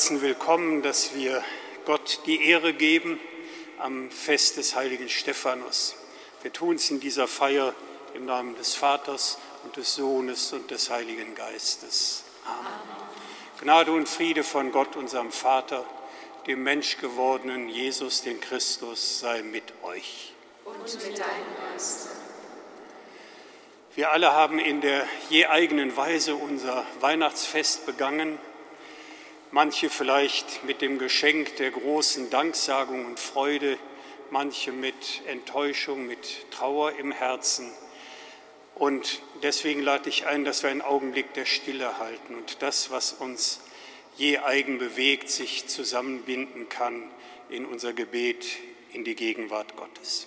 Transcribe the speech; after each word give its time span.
Herzen 0.00 0.22
willkommen, 0.22 0.80
dass 0.80 1.14
wir 1.14 1.44
Gott 1.84 2.20
die 2.24 2.48
Ehre 2.48 2.72
geben 2.72 3.20
am 3.78 4.10
Fest 4.10 4.56
des 4.56 4.74
heiligen 4.74 5.10
Stephanus. 5.10 5.94
Wir 6.40 6.50
tun 6.50 6.76
es 6.76 6.88
in 6.90 7.00
dieser 7.00 7.28
Feier 7.28 7.74
im 8.14 8.24
Namen 8.24 8.56
des 8.56 8.74
Vaters 8.74 9.36
und 9.62 9.76
des 9.76 9.94
Sohnes 9.96 10.54
und 10.54 10.70
des 10.70 10.88
Heiligen 10.88 11.34
Geistes. 11.34 12.24
Amen. 12.46 12.72
Gnade 13.60 13.92
und 13.92 14.08
Friede 14.08 14.42
von 14.42 14.72
Gott, 14.72 14.96
unserem 14.96 15.30
Vater, 15.32 15.84
dem 16.46 16.62
Menschgewordenen 16.62 17.68
Jesus, 17.68 18.22
den 18.22 18.40
Christus, 18.40 19.20
sei 19.20 19.42
mit 19.42 19.64
euch. 19.82 20.32
Und 20.64 20.82
mit 20.82 21.18
deinem 21.18 21.72
Geist. 21.72 22.08
Wir 23.94 24.12
alle 24.12 24.32
haben 24.32 24.58
in 24.58 24.80
der 24.80 25.06
je 25.28 25.44
eigenen 25.44 25.94
Weise 25.94 26.36
unser 26.36 26.86
Weihnachtsfest 27.00 27.84
begangen 27.84 28.38
manche 29.52 29.90
vielleicht 29.90 30.64
mit 30.64 30.80
dem 30.80 30.98
Geschenk 30.98 31.56
der 31.56 31.70
großen 31.70 32.30
Danksagung 32.30 33.06
und 33.06 33.18
Freude, 33.18 33.78
manche 34.30 34.72
mit 34.72 35.22
Enttäuschung, 35.26 36.06
mit 36.06 36.50
Trauer 36.50 36.92
im 36.92 37.12
Herzen. 37.12 37.70
Und 38.74 39.20
deswegen 39.42 39.82
lade 39.82 40.08
ich 40.08 40.26
ein, 40.26 40.44
dass 40.44 40.62
wir 40.62 40.70
einen 40.70 40.82
Augenblick 40.82 41.34
der 41.34 41.44
Stille 41.44 41.98
halten 41.98 42.34
und 42.34 42.62
das, 42.62 42.90
was 42.90 43.12
uns 43.12 43.60
je 44.16 44.38
eigen 44.38 44.78
bewegt, 44.78 45.30
sich 45.30 45.66
zusammenbinden 45.66 46.68
kann 46.68 47.10
in 47.48 47.66
unser 47.66 47.92
Gebet 47.92 48.46
in 48.92 49.04
die 49.04 49.14
Gegenwart 49.14 49.76
Gottes. 49.76 50.26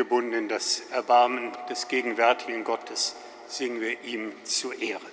Ungebundenen 0.00 0.48
das 0.48 0.80
Erbarmen 0.92 1.52
des 1.68 1.88
gegenwärtigen 1.88 2.64
Gottes 2.64 3.14
singen 3.48 3.82
wir 3.82 4.02
ihm 4.02 4.32
zu 4.44 4.72
Ehre. 4.72 5.04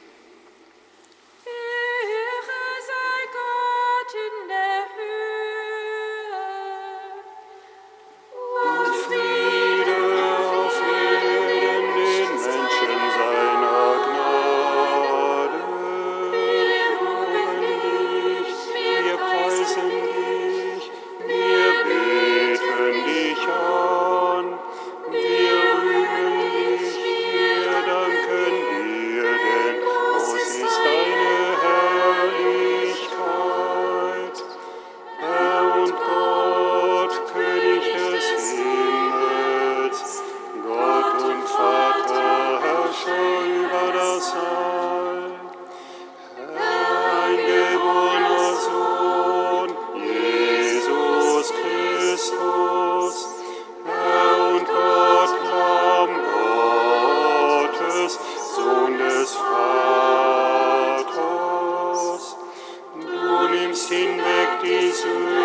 Lasst 65.07 65.36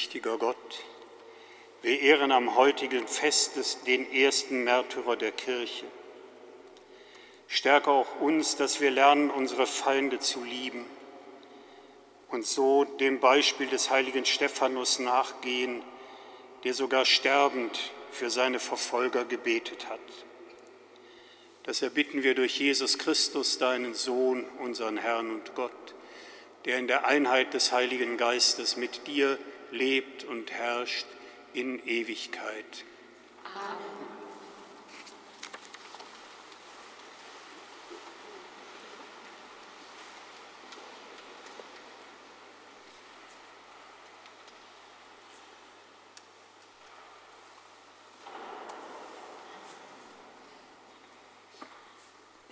Allmächtiger 0.00 0.38
Gott, 0.38 0.82
wir 1.82 2.00
ehren 2.00 2.32
am 2.32 2.56
heutigen 2.56 3.06
Fest 3.06 3.86
den 3.86 4.10
ersten 4.10 4.64
Märtyrer 4.64 5.14
der 5.14 5.30
Kirche. 5.30 5.84
Stärke 7.48 7.90
auch 7.90 8.18
uns, 8.18 8.56
dass 8.56 8.80
wir 8.80 8.90
lernen, 8.90 9.30
unsere 9.30 9.66
Feinde 9.66 10.18
zu 10.18 10.42
lieben 10.42 10.86
und 12.30 12.46
so 12.46 12.84
dem 12.84 13.20
Beispiel 13.20 13.66
des 13.66 13.90
heiligen 13.90 14.24
Stephanus 14.24 15.00
nachgehen, 15.00 15.82
der 16.64 16.72
sogar 16.72 17.04
sterbend 17.04 17.92
für 18.10 18.30
seine 18.30 18.58
Verfolger 18.58 19.26
gebetet 19.26 19.90
hat. 19.90 20.00
Das 21.64 21.82
erbitten 21.82 22.22
wir 22.22 22.34
durch 22.34 22.58
Jesus 22.58 22.96
Christus, 22.96 23.58
deinen 23.58 23.92
Sohn, 23.92 24.46
unseren 24.60 24.96
Herrn 24.96 25.30
und 25.30 25.54
Gott 25.54 25.94
der 26.64 26.78
in 26.78 26.86
der 26.86 27.06
Einheit 27.06 27.54
des 27.54 27.72
Heiligen 27.72 28.16
Geistes 28.16 28.76
mit 28.76 29.06
dir 29.06 29.38
lebt 29.70 30.24
und 30.24 30.50
herrscht 30.52 31.06
in 31.52 31.84
Ewigkeit. 31.86 32.84
Amen. 33.54 34.10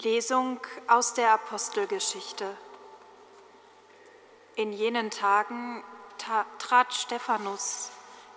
Lesung 0.03 0.61
aus 0.87 1.15
der 1.15 1.33
Apostelgeschichte. 1.33 2.57
In 4.55 4.73
jenen 4.73 5.11
Tagen 5.11 5.83
trat 6.59 6.93
Stephanus, 6.95 7.91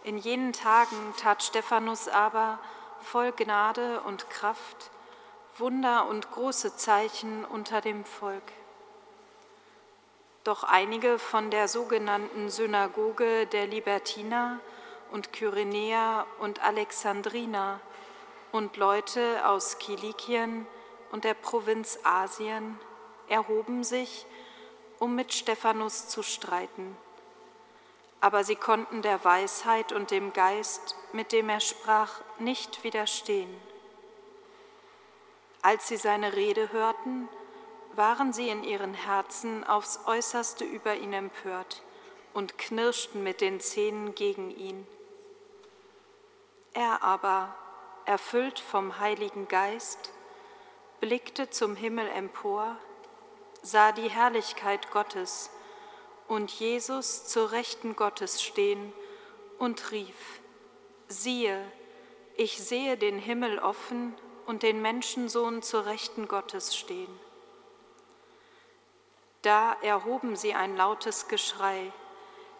in 0.03 0.17
jenen 0.17 0.53
Tagen 0.53 1.13
tat 1.17 1.43
Stephanus 1.43 2.07
aber 2.07 2.59
voll 3.01 3.31
Gnade 3.31 4.01
und 4.01 4.29
Kraft 4.29 4.91
Wunder 5.57 6.07
und 6.07 6.31
große 6.31 6.75
Zeichen 6.77 7.45
unter 7.45 7.81
dem 7.81 8.05
Volk. 8.05 8.43
Doch 10.43 10.63
einige 10.63 11.19
von 11.19 11.51
der 11.51 11.67
sogenannten 11.67 12.49
Synagoge 12.49 13.45
der 13.47 13.67
Libertiner 13.67 14.59
und 15.11 15.33
Kyrenäer 15.33 16.25
und 16.39 16.63
Alexandriner 16.63 17.79
und 18.51 18.77
Leute 18.77 19.45
aus 19.45 19.77
Kilikien 19.77 20.65
und 21.11 21.25
der 21.25 21.33
Provinz 21.33 21.99
Asien 22.03 22.79
erhoben 23.27 23.83
sich 23.83 24.25
um 24.99 25.15
mit 25.15 25.33
Stephanus 25.33 26.07
zu 26.07 26.21
streiten. 26.21 26.95
Aber 28.21 28.43
sie 28.43 28.55
konnten 28.55 29.01
der 29.01 29.25
Weisheit 29.25 29.91
und 29.91 30.11
dem 30.11 30.31
Geist, 30.31 30.95
mit 31.11 31.31
dem 31.31 31.49
er 31.49 31.59
sprach, 31.59 32.21
nicht 32.39 32.83
widerstehen. 32.83 33.53
Als 35.63 35.87
sie 35.87 35.97
seine 35.97 36.33
Rede 36.33 36.71
hörten, 36.71 37.27
waren 37.93 38.31
sie 38.31 38.49
in 38.49 38.63
ihren 38.63 38.93
Herzen 38.93 39.63
aufs 39.63 39.99
äußerste 40.05 40.63
über 40.63 40.95
ihn 40.95 41.13
empört 41.13 41.81
und 42.33 42.57
knirschten 42.57 43.23
mit 43.23 43.41
den 43.41 43.59
Zähnen 43.59 44.15
gegen 44.15 44.51
ihn. 44.51 44.87
Er 46.73 47.03
aber, 47.03 47.53
erfüllt 48.05 48.59
vom 48.59 48.99
Heiligen 48.99 49.47
Geist, 49.47 50.11
blickte 51.01 51.49
zum 51.49 51.75
Himmel 51.75 52.07
empor, 52.07 52.77
sah 53.61 53.91
die 53.91 54.09
Herrlichkeit 54.09 54.91
Gottes 54.91 55.49
und 56.31 56.49
Jesus 56.49 57.25
zur 57.25 57.51
Rechten 57.51 57.97
Gottes 57.97 58.41
stehen 58.41 58.93
und 59.59 59.91
rief, 59.91 60.39
siehe, 61.09 61.61
ich 62.37 62.63
sehe 62.63 62.95
den 62.95 63.19
Himmel 63.19 63.59
offen 63.59 64.15
und 64.45 64.63
den 64.63 64.81
Menschensohn 64.81 65.61
zur 65.61 65.87
Rechten 65.87 66.29
Gottes 66.29 66.73
stehen. 66.73 67.19
Da 69.41 69.75
erhoben 69.81 70.37
sie 70.37 70.53
ein 70.53 70.77
lautes 70.77 71.27
Geschrei, 71.27 71.91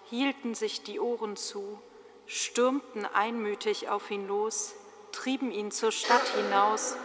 hielten 0.09 0.53
sich 0.53 0.83
die 0.83 0.99
Ohren 0.99 1.37
zu, 1.37 1.79
stürmten 2.25 3.05
einmütig 3.05 3.87
auf 3.87 4.11
ihn 4.11 4.27
los, 4.27 4.75
trieben 5.13 5.49
ihn 5.49 5.71
zur 5.71 5.93
Stadt 5.93 6.27
hinaus 6.35 6.97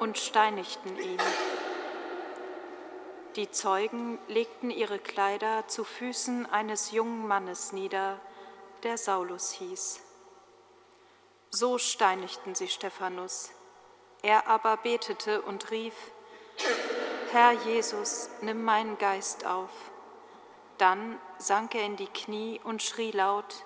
und 0.00 0.18
steinigten 0.18 0.98
ihn. 0.98 1.20
Die 3.36 3.48
Zeugen 3.50 4.18
legten 4.26 4.70
ihre 4.70 4.98
Kleider 4.98 5.68
zu 5.68 5.84
Füßen 5.84 6.46
eines 6.46 6.90
jungen 6.90 7.28
Mannes 7.28 7.72
nieder, 7.72 8.18
der 8.82 8.98
Saulus 8.98 9.52
hieß. 9.52 10.00
So 11.50 11.78
steinigten 11.78 12.56
sie 12.56 12.66
Stephanus. 12.66 13.50
Er 14.22 14.48
aber 14.48 14.76
betete 14.78 15.42
und 15.42 15.70
rief, 15.70 15.94
Herr 17.30 17.52
Jesus, 17.52 18.30
nimm 18.40 18.64
meinen 18.64 18.98
Geist 18.98 19.46
auf. 19.46 19.70
Dann 20.78 21.20
sank 21.38 21.76
er 21.76 21.84
in 21.84 21.96
die 21.96 22.08
Knie 22.08 22.60
und 22.64 22.82
schrie 22.82 23.12
laut, 23.12 23.64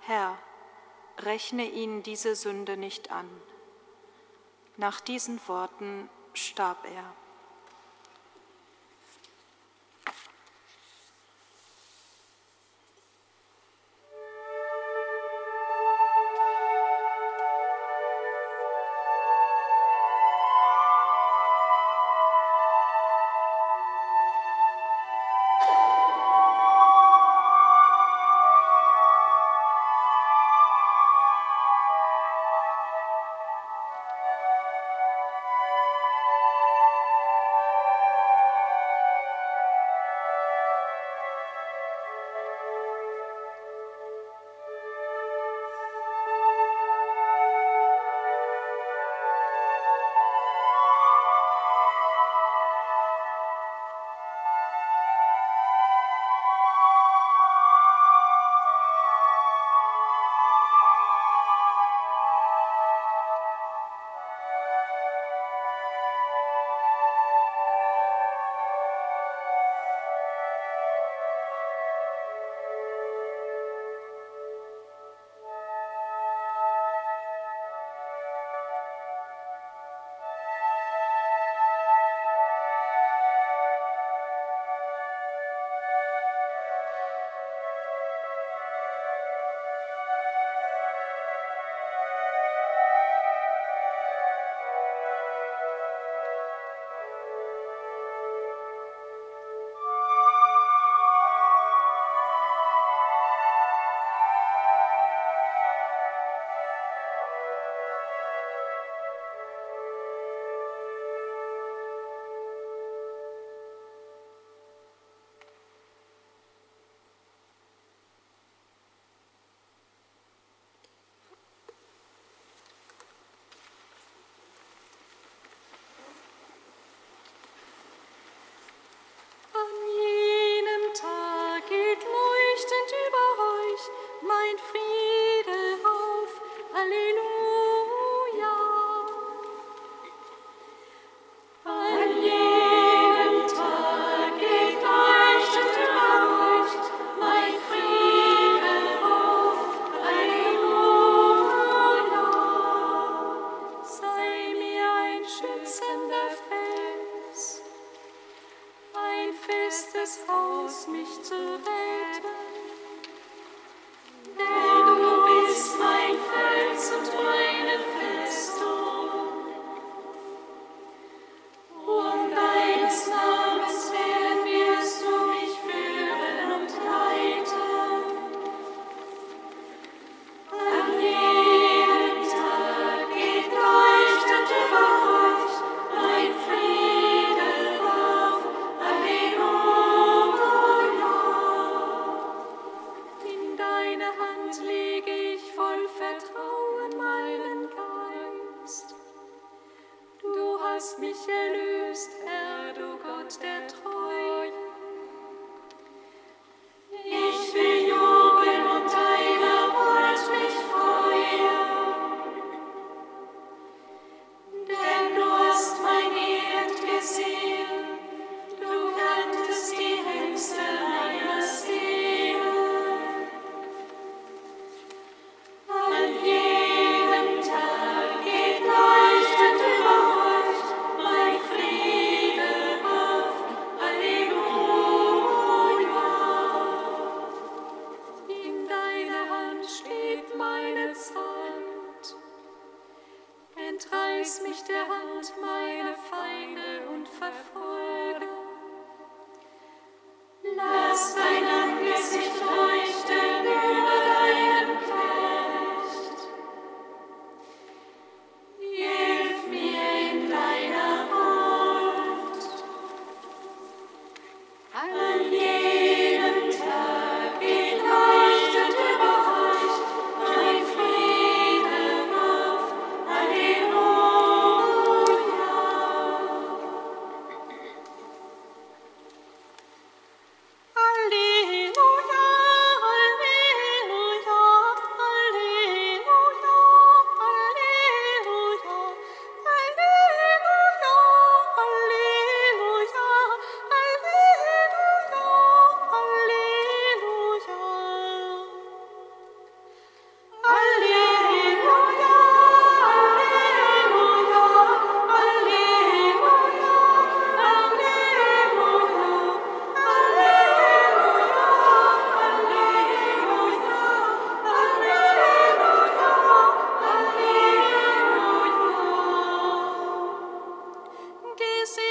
Herr, 0.00 0.38
rechne 1.18 1.66
ihnen 1.66 2.02
diese 2.02 2.34
Sünde 2.34 2.78
nicht 2.78 3.10
an. 3.10 3.28
Nach 4.78 5.00
diesen 5.00 5.40
Worten 5.46 6.08
starb 6.32 6.86
er. 6.86 7.27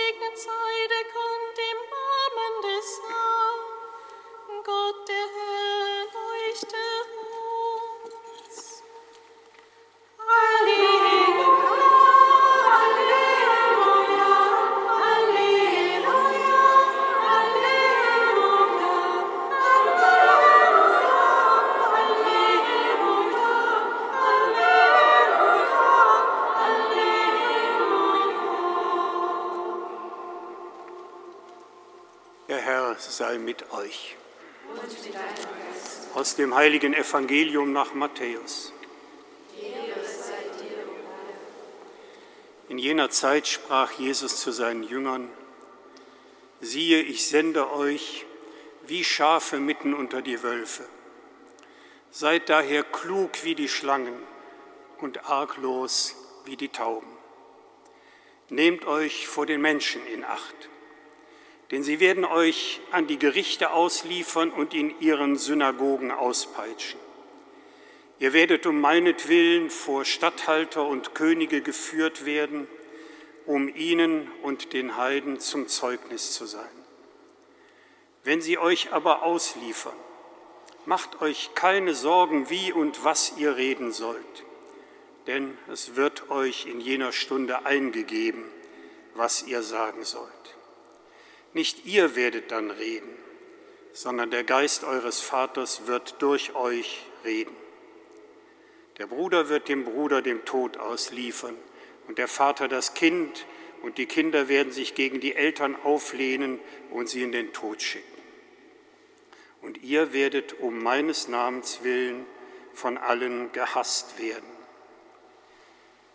Gesegnet 0.08 0.38
sei 0.38 0.88
der 0.88 1.04
Grund 1.12 1.58
im 1.72 1.80
Namen 1.92 2.62
des 2.62 3.02
Herrn, 3.10 4.64
Gott 4.64 5.10
der 5.10 5.16
Herr. 5.16 5.87
Mit 33.40 33.72
euch. 33.72 34.16
Aus 36.14 36.36
dem 36.36 36.54
heiligen 36.54 36.94
Evangelium 36.94 37.74
nach 37.74 37.94
Matthäus. 37.94 38.72
In 42.70 42.78
jener 42.78 43.10
Zeit 43.10 43.48
sprach 43.48 43.94
Jesus 43.94 44.40
zu 44.40 44.52
seinen 44.52 44.84
Jüngern, 44.84 45.30
siehe, 46.62 47.02
ich 47.02 47.28
sende 47.28 47.72
euch 47.72 48.26
wie 48.86 49.04
Schafe 49.04 49.60
mitten 49.60 49.94
unter 49.94 50.22
die 50.22 50.44
Wölfe. 50.44 50.86
Seid 52.12 52.50
daher 52.50 52.84
klug 52.84 53.44
wie 53.44 53.56
die 53.56 53.70
Schlangen 53.70 54.22
und 55.00 55.28
arglos 55.28 56.16
wie 56.46 56.56
die 56.56 56.70
Tauben. 56.70 57.12
Nehmt 58.50 58.86
euch 58.86 59.28
vor 59.28 59.46
den 59.46 59.62
Menschen 59.62 60.06
in 60.08 60.24
Acht 60.24 60.70
denn 61.72 61.84
sie 61.84 62.00
werden 62.00 62.26
euch 62.26 62.80
an 62.92 63.08
die 63.08 63.20
Gerichte 63.20 63.72
ausliefern 63.72 64.52
und 64.52 64.74
in 64.74 65.00
ihren 65.02 65.36
Synagogen 65.36 66.12
auspeitschen. 66.12 67.00
Ihr 68.20 68.34
werdet 68.34 68.66
um 68.66 68.82
meinetwillen 68.82 69.70
vor 69.70 70.06
Statthalter 70.06 70.86
und 70.86 71.14
Könige 71.14 71.62
geführt 71.62 72.26
werden, 72.26 72.68
um 73.46 73.74
ihnen 73.74 74.32
und 74.42 74.74
den 74.74 74.98
Heiden 74.98 75.40
zum 75.40 75.68
Zeugnis 75.68 76.32
zu 76.32 76.46
sein. 76.46 76.66
Wenn 78.24 78.42
sie 78.42 78.58
euch 78.58 78.92
aber 78.92 79.24
ausliefern, 79.24 79.96
macht 80.86 81.22
euch 81.22 81.52
keine 81.54 81.94
Sorgen, 81.94 82.50
wie 82.50 82.72
und 82.72 83.04
was 83.04 83.34
ihr 83.38 83.56
reden 83.56 83.92
sollt, 83.92 84.44
denn 85.28 85.58
es 85.72 85.96
wird 85.96 86.30
euch 86.30 86.66
in 86.66 86.82
jener 86.82 87.12
Stunde 87.12 87.66
eingegeben, 87.66 88.46
was 89.14 89.44
ihr 89.44 89.62
sagen 89.62 90.04
sollt. 90.04 90.57
Nicht 91.54 91.86
ihr 91.86 92.16
werdet 92.16 92.52
dann 92.52 92.72
reden, 92.72 93.10
sondern 93.94 94.32
der 94.32 94.44
Geist 94.44 94.84
eures 94.84 95.22
Vaters 95.22 95.88
wird 95.88 96.22
durch 96.22 96.56
euch 96.56 97.06
reden. 97.24 97.56
Der 98.98 99.08
Bruder 99.08 99.50
wird 99.50 99.70
dem 99.70 99.86
Bruder 99.86 100.22
dem 100.22 100.46
Tod 100.46 100.78
ausliefern 100.78 101.56
und 102.08 102.18
der 102.18 102.28
Vater 102.28 102.68
das 102.68 102.94
Kind 102.94 103.46
und 103.82 103.98
die 103.98 104.06
Kinder 104.06 104.48
werden 104.48 104.72
sich 104.72 104.96
gegen 104.96 105.20
die 105.20 105.36
Eltern 105.36 105.76
auflehnen 105.84 106.60
und 106.92 107.08
sie 107.10 107.22
in 107.24 107.32
den 107.32 107.54
Tod 107.54 107.82
schicken. 107.82 108.06
Und 109.62 109.84
ihr 109.84 110.14
werdet 110.14 110.60
um 110.60 110.82
meines 110.82 111.28
Namens 111.28 111.84
willen 111.84 112.26
von 112.74 112.98
allen 112.98 113.52
gehasst 113.52 114.20
werden. 114.20 114.50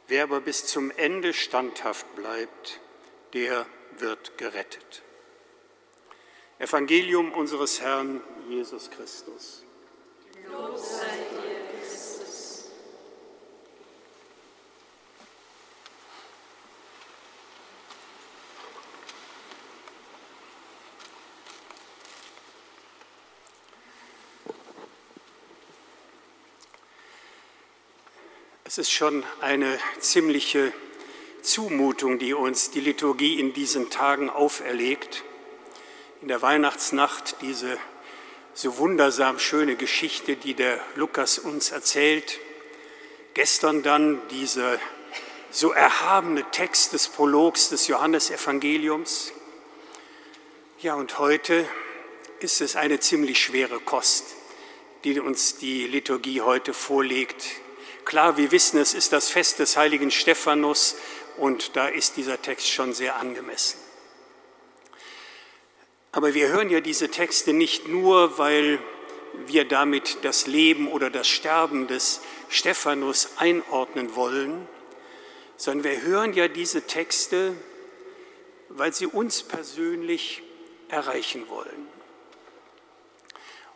Wer 0.08 0.24
aber 0.24 0.40
bis 0.40 0.66
zum 0.66 0.90
Ende 0.90 1.32
standhaft 1.32 2.14
bleibt, 2.16 2.80
der 3.34 3.66
wird 3.98 4.38
gerettet. 4.38 5.02
Evangelium 6.62 7.32
unseres 7.32 7.80
Herrn 7.80 8.20
Jesus 8.48 8.88
Christus. 8.88 9.64
Lob 10.48 10.78
sei 10.78 11.06
dir, 11.32 11.80
Christus. 11.80 12.70
Es 28.62 28.78
ist 28.78 28.92
schon 28.92 29.24
eine 29.40 29.80
ziemliche 29.98 30.72
Zumutung, 31.42 32.20
die 32.20 32.34
uns 32.34 32.70
die 32.70 32.78
Liturgie 32.78 33.40
in 33.40 33.52
diesen 33.52 33.90
Tagen 33.90 34.30
auferlegt 34.30 35.24
in 36.22 36.28
der 36.28 36.40
Weihnachtsnacht 36.40 37.36
diese 37.40 37.76
so 38.54 38.78
wundersam 38.78 39.40
schöne 39.40 39.74
Geschichte, 39.74 40.36
die 40.36 40.54
der 40.54 40.78
Lukas 40.94 41.38
uns 41.38 41.72
erzählt. 41.72 42.38
Gestern 43.34 43.82
dann 43.82 44.20
dieser 44.28 44.78
so 45.50 45.72
erhabene 45.72 46.48
Text 46.52 46.92
des 46.92 47.08
Prologs 47.08 47.70
des 47.70 47.88
Johannesevangeliums. 47.88 49.32
Ja, 50.80 50.94
und 50.94 51.18
heute 51.18 51.68
ist 52.38 52.60
es 52.60 52.76
eine 52.76 53.00
ziemlich 53.00 53.42
schwere 53.42 53.80
Kost, 53.80 54.26
die 55.02 55.18
uns 55.18 55.56
die 55.56 55.88
Liturgie 55.88 56.40
heute 56.40 56.72
vorlegt. 56.72 57.44
Klar, 58.04 58.36
wir 58.36 58.52
wissen, 58.52 58.78
es 58.78 58.94
ist 58.94 59.12
das 59.12 59.28
Fest 59.28 59.58
des 59.58 59.76
heiligen 59.76 60.12
Stephanus 60.12 60.94
und 61.36 61.74
da 61.74 61.88
ist 61.88 62.16
dieser 62.16 62.40
Text 62.40 62.68
schon 62.70 62.92
sehr 62.92 63.16
angemessen. 63.16 63.81
Aber 66.12 66.34
wir 66.34 66.48
hören 66.48 66.68
ja 66.68 66.80
diese 66.80 67.10
Texte 67.10 67.54
nicht 67.54 67.88
nur, 67.88 68.36
weil 68.38 68.78
wir 69.46 69.64
damit 69.64 70.18
das 70.22 70.46
Leben 70.46 70.88
oder 70.88 71.08
das 71.08 71.26
Sterben 71.26 71.86
des 71.86 72.20
Stephanus 72.50 73.30
einordnen 73.38 74.14
wollen, 74.14 74.68
sondern 75.56 75.84
wir 75.84 76.02
hören 76.02 76.34
ja 76.34 76.48
diese 76.48 76.82
Texte, 76.86 77.54
weil 78.68 78.92
sie 78.92 79.06
uns 79.06 79.42
persönlich 79.42 80.42
erreichen 80.88 81.48
wollen. 81.48 81.88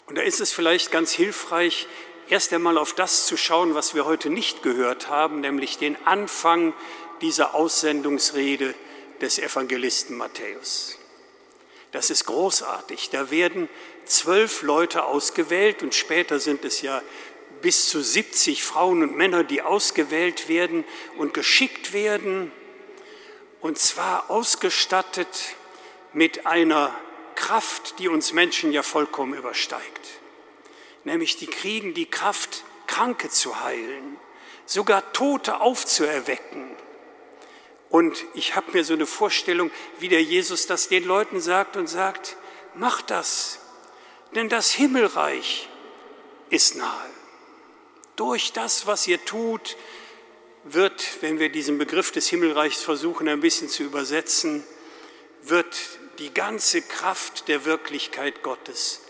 Und 0.06 0.18
da 0.18 0.22
ist 0.22 0.40
es 0.40 0.52
vielleicht 0.52 0.92
ganz 0.92 1.12
hilfreich, 1.12 1.86
erst 2.28 2.52
einmal 2.52 2.76
auf 2.76 2.92
das 2.92 3.26
zu 3.26 3.38
schauen, 3.38 3.74
was 3.74 3.94
wir 3.94 4.04
heute 4.04 4.28
nicht 4.28 4.62
gehört 4.62 5.08
haben, 5.08 5.40
nämlich 5.40 5.78
den 5.78 5.96
Anfang 6.04 6.74
dieser 7.22 7.54
Aussendungsrede 7.54 8.74
des 9.22 9.38
Evangelisten 9.38 10.16
Matthäus. 10.16 10.98
Das 11.96 12.10
ist 12.10 12.26
großartig. 12.26 13.08
Da 13.08 13.30
werden 13.30 13.70
zwölf 14.04 14.60
Leute 14.60 15.04
ausgewählt 15.04 15.82
und 15.82 15.94
später 15.94 16.38
sind 16.38 16.66
es 16.66 16.82
ja 16.82 17.00
bis 17.62 17.88
zu 17.88 18.02
70 18.02 18.62
Frauen 18.62 19.02
und 19.02 19.16
Männer, 19.16 19.44
die 19.44 19.62
ausgewählt 19.62 20.50
werden 20.50 20.84
und 21.16 21.32
geschickt 21.32 21.94
werden. 21.94 22.52
Und 23.62 23.78
zwar 23.78 24.30
ausgestattet 24.30 25.56
mit 26.12 26.44
einer 26.44 26.94
Kraft, 27.34 27.98
die 27.98 28.08
uns 28.08 28.34
Menschen 28.34 28.72
ja 28.72 28.82
vollkommen 28.82 29.32
übersteigt. 29.32 30.20
Nämlich 31.04 31.38
die 31.38 31.46
kriegen 31.46 31.94
die 31.94 32.10
Kraft, 32.10 32.64
Kranke 32.86 33.30
zu 33.30 33.64
heilen, 33.64 34.18
sogar 34.66 35.14
Tote 35.14 35.62
aufzuerwecken 35.62 36.75
und 37.90 38.24
ich 38.34 38.56
habe 38.56 38.72
mir 38.72 38.84
so 38.84 38.94
eine 38.94 39.06
Vorstellung, 39.06 39.70
wie 39.98 40.08
der 40.08 40.22
Jesus 40.22 40.66
das 40.66 40.88
den 40.88 41.04
Leuten 41.04 41.40
sagt 41.40 41.76
und 41.76 41.88
sagt, 41.88 42.36
macht 42.74 43.10
das, 43.10 43.60
denn 44.34 44.48
das 44.48 44.72
Himmelreich 44.72 45.68
ist 46.50 46.76
nahe. 46.76 47.10
Durch 48.16 48.52
das, 48.52 48.86
was 48.86 49.06
ihr 49.06 49.24
tut, 49.24 49.76
wird, 50.64 51.22
wenn 51.22 51.38
wir 51.38 51.48
diesen 51.50 51.78
Begriff 51.78 52.10
des 52.10 52.28
Himmelreichs 52.28 52.82
versuchen 52.82 53.28
ein 53.28 53.40
bisschen 53.40 53.68
zu 53.68 53.82
übersetzen, 53.84 54.64
wird 55.42 55.76
die 56.18 56.32
ganze 56.32 56.82
Kraft 56.82 57.48
der 57.48 57.64
Wirklichkeit 57.64 58.42
Gottes 58.42 59.02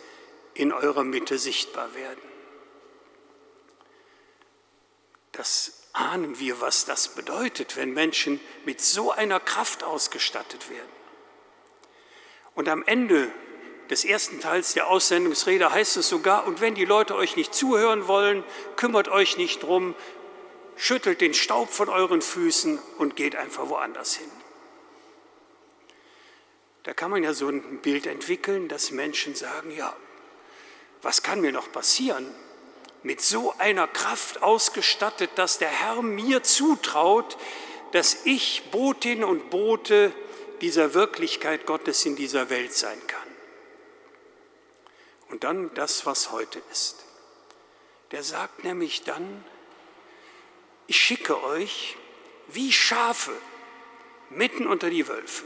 in 0.54 0.72
eurer 0.72 1.04
Mitte 1.04 1.38
sichtbar 1.38 1.94
werden. 1.94 2.20
Das 5.32 5.75
ahnen 5.96 6.38
wir, 6.38 6.60
was 6.60 6.84
das 6.84 7.08
bedeutet, 7.08 7.76
wenn 7.76 7.92
Menschen 7.92 8.40
mit 8.64 8.80
so 8.80 9.10
einer 9.10 9.40
Kraft 9.40 9.82
ausgestattet 9.82 10.68
werden. 10.70 10.96
Und 12.54 12.68
am 12.68 12.82
Ende 12.84 13.30
des 13.90 14.04
ersten 14.04 14.40
Teils 14.40 14.74
der 14.74 14.88
Aussendungsrede 14.88 15.70
heißt 15.70 15.96
es 15.96 16.08
sogar, 16.08 16.46
und 16.46 16.60
wenn 16.60 16.74
die 16.74 16.84
Leute 16.84 17.14
euch 17.14 17.36
nicht 17.36 17.54
zuhören 17.54 18.08
wollen, 18.08 18.44
kümmert 18.76 19.08
euch 19.08 19.36
nicht 19.36 19.62
drum, 19.62 19.94
schüttelt 20.76 21.20
den 21.20 21.34
Staub 21.34 21.70
von 21.70 21.88
euren 21.88 22.20
Füßen 22.20 22.78
und 22.98 23.16
geht 23.16 23.36
einfach 23.36 23.68
woanders 23.68 24.14
hin. 24.14 24.30
Da 26.82 26.92
kann 26.94 27.10
man 27.10 27.22
ja 27.22 27.32
so 27.32 27.48
ein 27.48 27.80
Bild 27.80 28.06
entwickeln, 28.06 28.68
dass 28.68 28.90
Menschen 28.90 29.34
sagen, 29.34 29.70
ja, 29.70 29.96
was 31.02 31.22
kann 31.22 31.40
mir 31.40 31.52
noch 31.52 31.72
passieren? 31.72 32.32
Mit 33.06 33.20
so 33.20 33.54
einer 33.58 33.86
Kraft 33.86 34.42
ausgestattet, 34.42 35.30
dass 35.36 35.58
der 35.58 35.68
Herr 35.68 36.02
mir 36.02 36.42
zutraut, 36.42 37.38
dass 37.92 38.26
ich 38.26 38.64
Botin 38.72 39.22
und 39.22 39.48
Bote 39.48 40.12
dieser 40.60 40.92
Wirklichkeit 40.92 41.66
Gottes 41.66 42.04
in 42.04 42.16
dieser 42.16 42.50
Welt 42.50 42.72
sein 42.72 42.98
kann. 43.06 43.28
Und 45.28 45.44
dann 45.44 45.72
das, 45.74 46.04
was 46.04 46.32
heute 46.32 46.60
ist. 46.72 47.04
Der 48.10 48.24
sagt 48.24 48.64
nämlich 48.64 49.04
dann, 49.04 49.44
ich 50.88 51.00
schicke 51.00 51.40
euch 51.44 51.96
wie 52.48 52.72
Schafe 52.72 53.36
mitten 54.30 54.66
unter 54.66 54.90
die 54.90 55.06
Wölfe. 55.06 55.44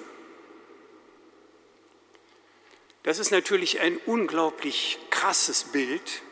Das 3.02 3.18
ist 3.18 3.30
natürlich 3.32 3.80
ein 3.80 3.98
unglaublich 4.06 4.98
krasses 5.10 5.64
Bild, 5.64 6.22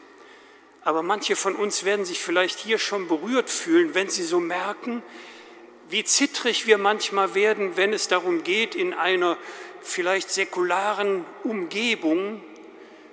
aber 0.89 1.03
manche 1.03 1.37
von 1.37 1.55
uns 1.55 1.85
werden 1.85 2.07
sich 2.07 2.19
vielleicht 2.19 2.59
hier 2.59 2.79
schon 2.79 3.09
berührt 3.09 3.51
fühlen, 3.51 3.95
wenn 3.95 4.09
sie 4.09 4.23
so 4.23 4.41
merken, 4.41 5.03
wie 5.91 6.03
zittrig 6.03 6.67
wir 6.67 6.79
manchmal 6.79 7.35
werden, 7.35 7.77
wenn 7.77 7.93
es 7.93 8.09
darum 8.09 8.43
geht, 8.43 8.75
in 8.75 8.95
einer 8.95 9.37
vielleicht 9.83 10.31
säkularen 10.31 11.27
Umgebung 11.45 12.43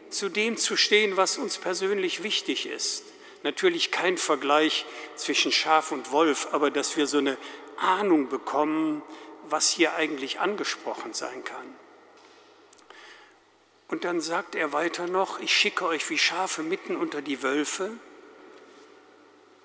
zu 0.10 0.30
dem 0.30 0.56
zu 0.56 0.78
stehen, 0.78 1.18
was 1.18 1.38
uns 1.38 1.58
persönlich 1.58 2.24
wichtig 2.24 2.66
ist. 2.66 3.04
Natürlich 3.44 3.92
kein 3.92 4.18
Vergleich 4.18 4.86
zwischen 5.18 5.52
Schaf 5.52 5.92
und 5.92 6.14
Wolf, 6.14 6.48
aber 6.54 6.72
dass 6.72 6.96
wir 6.96 7.08
so 7.08 7.18
eine 7.18 7.38
Ahnung 7.76 8.30
bekommen, 8.30 9.02
was 9.50 9.70
hier 9.70 9.96
eigentlich 9.96 10.40
angesprochen 10.40 11.14
sein 11.14 11.44
kann. 11.44 11.85
Und 13.88 14.04
dann 14.04 14.19
sagt 14.19 14.56
er 14.56 14.74
weiter 14.74 15.08
noch, 15.08 15.39
ich 15.39 15.54
schicke 15.54 15.86
euch 15.86 16.10
wie 16.10 16.17
Schafe 16.17 16.63
mitten 16.63 16.95
unter 16.95 17.21
die 17.21 17.43
Wölfe, 17.43 17.91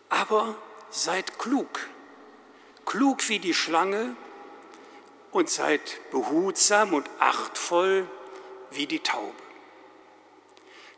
aber 0.08 0.56
seid 0.90 1.38
klug, 1.38 1.88
klug 2.84 3.28
wie 3.28 3.38
die 3.38 3.54
Schlange 3.54 4.14
und 5.30 5.48
seid 5.48 6.00
behutsam 6.10 6.92
und 6.92 7.08
achtvoll 7.18 8.06
wie 8.70 8.86
die 8.86 9.00
Taube. 9.00 9.32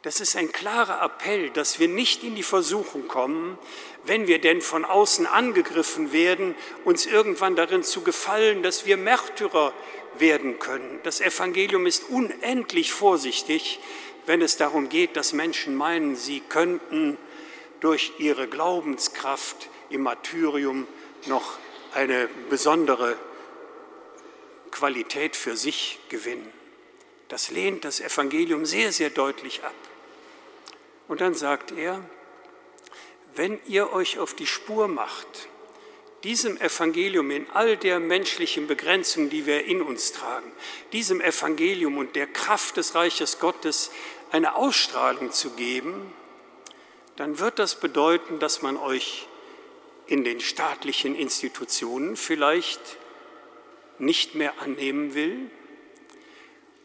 Das 0.02 0.20
ist 0.20 0.34
ein 0.34 0.50
klarer 0.50 1.00
Appell, 1.00 1.50
dass 1.50 1.78
wir 1.78 1.86
nicht 1.86 2.24
in 2.24 2.34
die 2.34 2.42
Versuchung 2.42 3.06
kommen, 3.06 3.56
wenn 4.02 4.26
wir 4.26 4.40
denn 4.40 4.60
von 4.60 4.84
außen 4.84 5.26
angegriffen 5.26 6.12
werden, 6.12 6.56
uns 6.84 7.06
irgendwann 7.06 7.54
darin 7.54 7.84
zu 7.84 8.02
gefallen, 8.02 8.64
dass 8.64 8.84
wir 8.84 8.96
Märtyrer 8.96 9.72
werden 10.18 10.58
können. 10.58 11.00
Das 11.02 11.20
Evangelium 11.20 11.86
ist 11.86 12.08
unendlich 12.08 12.92
vorsichtig, 12.92 13.80
wenn 14.26 14.42
es 14.42 14.56
darum 14.56 14.88
geht, 14.88 15.16
dass 15.16 15.32
Menschen 15.32 15.74
meinen, 15.74 16.16
sie 16.16 16.40
könnten 16.40 17.18
durch 17.80 18.12
ihre 18.18 18.46
Glaubenskraft 18.46 19.68
im 19.90 20.02
Martyrium 20.02 20.86
noch 21.26 21.58
eine 21.94 22.28
besondere 22.48 23.16
Qualität 24.70 25.36
für 25.36 25.56
sich 25.56 25.98
gewinnen. 26.08 26.52
Das 27.28 27.50
lehnt 27.50 27.84
das 27.84 28.00
Evangelium 28.00 28.64
sehr, 28.66 28.92
sehr 28.92 29.10
deutlich 29.10 29.64
ab. 29.64 29.74
Und 31.08 31.20
dann 31.20 31.34
sagt 31.34 31.72
er, 31.72 32.02
wenn 33.34 33.58
ihr 33.66 33.92
euch 33.92 34.18
auf 34.18 34.34
die 34.34 34.46
Spur 34.46 34.88
macht, 34.88 35.48
diesem 36.24 36.56
Evangelium 36.60 37.30
in 37.30 37.50
all 37.50 37.76
der 37.76 38.00
menschlichen 38.00 38.66
Begrenzung, 38.66 39.30
die 39.30 39.46
wir 39.46 39.64
in 39.64 39.82
uns 39.82 40.12
tragen, 40.12 40.50
diesem 40.92 41.20
Evangelium 41.20 41.98
und 41.98 42.14
der 42.16 42.26
Kraft 42.26 42.76
des 42.76 42.94
Reiches 42.94 43.38
Gottes 43.38 43.90
eine 44.30 44.54
Ausstrahlung 44.54 45.32
zu 45.32 45.50
geben, 45.50 46.12
dann 47.16 47.38
wird 47.38 47.58
das 47.58 47.80
bedeuten, 47.80 48.38
dass 48.38 48.62
man 48.62 48.76
euch 48.76 49.26
in 50.06 50.24
den 50.24 50.40
staatlichen 50.40 51.14
Institutionen 51.14 52.16
vielleicht 52.16 52.80
nicht 53.98 54.34
mehr 54.34 54.60
annehmen 54.60 55.14
will, 55.14 55.50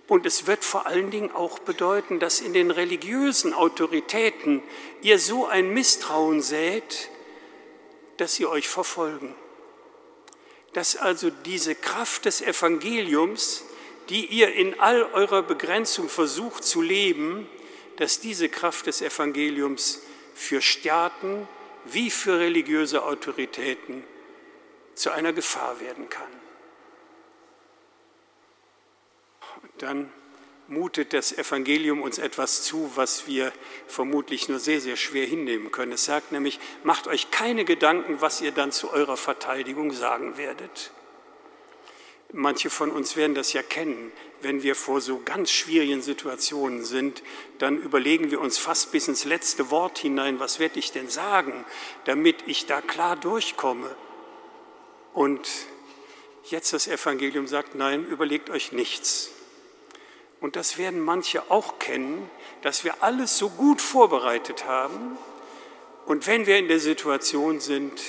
und 0.08 0.26
es 0.26 0.47
wird 0.47 0.63
vor 0.63 0.86
allen 0.86 1.12
Dingen 1.12 1.32
auch 1.32 1.60
bedeuten, 1.60 2.19
dass 2.19 2.39
in 2.39 2.54
den 2.54 2.71
religiösen 2.71 3.54
Autoritäten 3.54 4.63
ihr 5.02 5.19
so 5.19 5.45
ein 5.45 5.73
Misstrauen 5.73 6.41
sät, 6.41 7.10
dass 8.17 8.36
sie 8.36 8.45
euch 8.45 8.67
verfolgen. 8.67 9.36
Dass 10.73 10.95
also 10.95 11.30
diese 11.30 11.75
Kraft 11.75 12.25
des 12.25 12.41
Evangeliums, 12.41 13.63
die 14.10 14.25
ihr 14.25 14.53
in 14.53 14.80
all 14.80 15.03
eurer 15.03 15.43
Begrenzung 15.43 16.10
versucht 16.10 16.63
zu 16.63 16.82
leben, 16.82 17.49
dass 17.97 18.19
diese 18.19 18.49
Kraft 18.49 18.88
des 18.88 19.01
Evangeliums 19.01 20.01
für 20.36 20.62
Staaten 20.62 21.47
wie 21.86 22.12
für 22.12 22.39
religiöse 22.39 23.03
Autoritäten 23.03 24.03
zu 24.93 25.12
einer 25.12 25.34
Gefahr 25.34 25.80
werden 25.80 26.10
kann. 26.10 26.38
dann 29.77 30.12
mutet 30.67 31.13
das 31.13 31.38
Evangelium 31.38 32.01
uns 32.01 32.17
etwas 32.17 32.63
zu, 32.63 32.91
was 32.95 33.27
wir 33.27 33.53
vermutlich 33.88 34.49
nur 34.49 34.60
sehr, 34.60 34.82
sehr 34.82 34.97
schwer 34.97 35.25
hinnehmen 35.25 35.71
können. 35.71 35.93
Es 35.93 36.06
sagt 36.06 36.32
nämlich, 36.32 36.60
macht 36.84 37.08
euch 37.08 37.32
keine 37.32 37.65
Gedanken, 37.65 38.21
was 38.21 38.41
ihr 38.41 38.51
dann 38.51 38.71
zu 38.71 38.91
eurer 38.91 39.17
Verteidigung 39.17 39.91
sagen 39.91 40.38
werdet. 40.38 40.91
Manche 42.34 42.69
von 42.69 42.91
uns 42.91 43.15
werden 43.15 43.36
das 43.36 43.53
ja 43.53 43.63
kennen. 43.63 44.12
Wenn 44.41 44.62
wir 44.62 44.75
vor 44.75 44.99
so 44.99 45.21
ganz 45.23 45.49
schwierigen 45.49 46.01
Situationen 46.01 46.84
sind, 46.84 47.23
dann 47.58 47.77
überlegen 47.77 48.32
wir 48.32 48.41
uns 48.41 48.58
fast 48.58 48.91
bis 48.91 49.08
ins 49.08 49.23
letzte 49.23 49.71
Wort 49.71 49.97
hinein, 49.97 50.39
was 50.39 50.60
werde 50.60 50.77
ich 50.77 50.91
denn 50.91 51.10
sagen, 51.10 51.65
damit 52.03 52.43
ich 52.45 52.65
da 52.65 52.82
klar 52.82 53.15
durchkomme. 53.15 53.95
Und 55.13 55.47
jetzt 56.43 56.73
das 56.73 56.88
Evangelium 56.88 57.47
sagt, 57.47 57.75
nein, 57.75 58.06
überlegt 58.06 58.49
euch 58.49 58.73
nichts 58.73 59.32
und 60.41 60.56
das 60.56 60.78
werden 60.78 61.00
manche 61.00 61.50
auch 61.50 61.80
kennen, 61.80 62.30
dass 62.62 62.84
wir 62.84 63.02
alles 63.02 63.38
so 63.38 63.50
gut 63.50 63.82
vorbereitet 63.82 64.65
haben 64.65 65.17
und 66.06 66.26
wenn 66.26 66.45
wir 66.45 66.58
in 66.58 66.67
der 66.67 66.80
Situation 66.80 67.60
sind, 67.60 68.02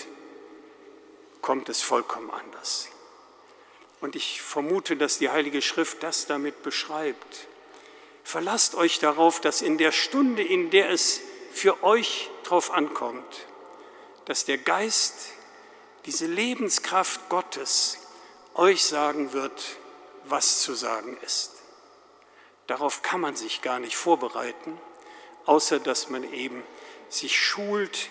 kommt 1.43 1.69
es 1.69 1.83
vollkommen 1.83 2.31
anders. 2.31 2.89
Und 4.01 4.15
ich 4.15 4.41
vermute, 4.41 4.97
dass 4.97 5.19
die 5.19 5.31
Heilige 5.31 5.63
Schrift 5.63 6.03
das 6.03 6.27
damit 6.27 6.63
beschreibt. 6.63 7.49
Verlasst 8.23 8.75
euch 8.77 9.01
darauf, 9.01 9.41
dass 9.41 9.63
in 9.63 9.79
der 9.79 9.91
Stunde, 9.91 10.43
in 10.43 10.71
der 10.71 10.91
es 10.91 11.21
für 11.53 11.83
euch 11.83 12.31
drauf 12.45 12.71
ankommt, 12.71 13.47
dass 14.27 14.45
der 14.45 14.59
Geist, 14.59 15.33
diese 16.07 16.27
Lebenskraft 16.27 17.29
Gottes 17.29 17.99
euch 18.55 18.85
sagen 18.85 19.33
wird, 19.33 19.79
was 20.25 20.63
zu 20.63 20.75
sagen 20.75 21.17
ist. 21.25 21.58
Darauf 22.69 23.03
kann 23.03 23.21
man 23.21 23.35
sich 23.35 23.63
gar 23.63 23.81
nicht 23.81 23.97
vorbereiten, 23.97 24.79
außer 25.47 25.81
dass 25.81 26.11
man 26.11 26.23
eben 26.33 26.63
sich 27.09 27.37
schult 27.37 28.11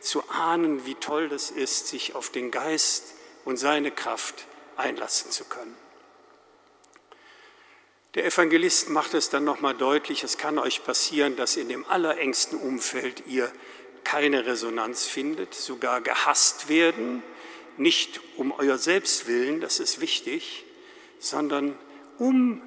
zu 0.00 0.28
ahnen, 0.30 0.86
wie 0.86 0.94
toll 0.94 1.28
das 1.28 1.50
ist, 1.50 1.88
sich 1.88 2.14
auf 2.14 2.30
den 2.30 2.50
Geist 2.50 3.14
und 3.44 3.58
seine 3.58 3.90
Kraft 3.90 4.46
einlassen 4.76 5.30
zu 5.30 5.44
können. 5.44 5.76
Der 8.14 8.24
Evangelist 8.24 8.88
macht 8.88 9.12
es 9.12 9.28
dann 9.28 9.44
nochmal 9.44 9.74
deutlich, 9.74 10.24
es 10.24 10.38
kann 10.38 10.58
euch 10.58 10.82
passieren, 10.84 11.36
dass 11.36 11.56
in 11.56 11.68
dem 11.68 11.84
allerengsten 11.84 12.58
Umfeld 12.58 13.24
ihr 13.26 13.52
keine 14.04 14.46
Resonanz 14.46 15.04
findet, 15.04 15.54
sogar 15.54 16.00
gehasst 16.00 16.70
werden, 16.70 17.22
nicht 17.76 18.20
um 18.36 18.52
euer 18.52 18.78
Selbstwillen, 18.78 19.60
das 19.60 19.80
ist 19.80 20.00
wichtig, 20.00 20.64
sondern 21.18 21.78
um 22.18 22.62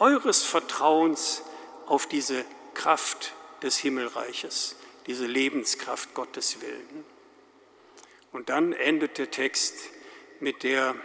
eures 0.00 0.42
Vertrauens 0.42 1.42
auf 1.86 2.06
diese 2.06 2.44
Kraft 2.74 3.34
des 3.62 3.76
Himmelreiches, 3.78 4.76
diese 5.06 5.26
Lebenskraft 5.26 6.14
Gottes 6.14 6.60
Willen. 6.60 7.04
Und 8.32 8.48
dann 8.48 8.72
endet 8.72 9.18
der 9.18 9.30
Text 9.30 9.76
mit 10.40 10.62
der 10.62 10.96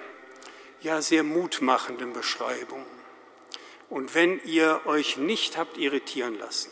ja 0.81 1.01
sehr 1.01 1.23
mutmachenden 1.23 2.13
Beschreibung. 2.13 2.85
Und 3.89 4.15
wenn 4.15 4.41
ihr 4.45 4.81
euch 4.85 5.17
nicht 5.17 5.57
habt 5.57 5.77
irritieren 5.77 6.37
lassen, 6.39 6.71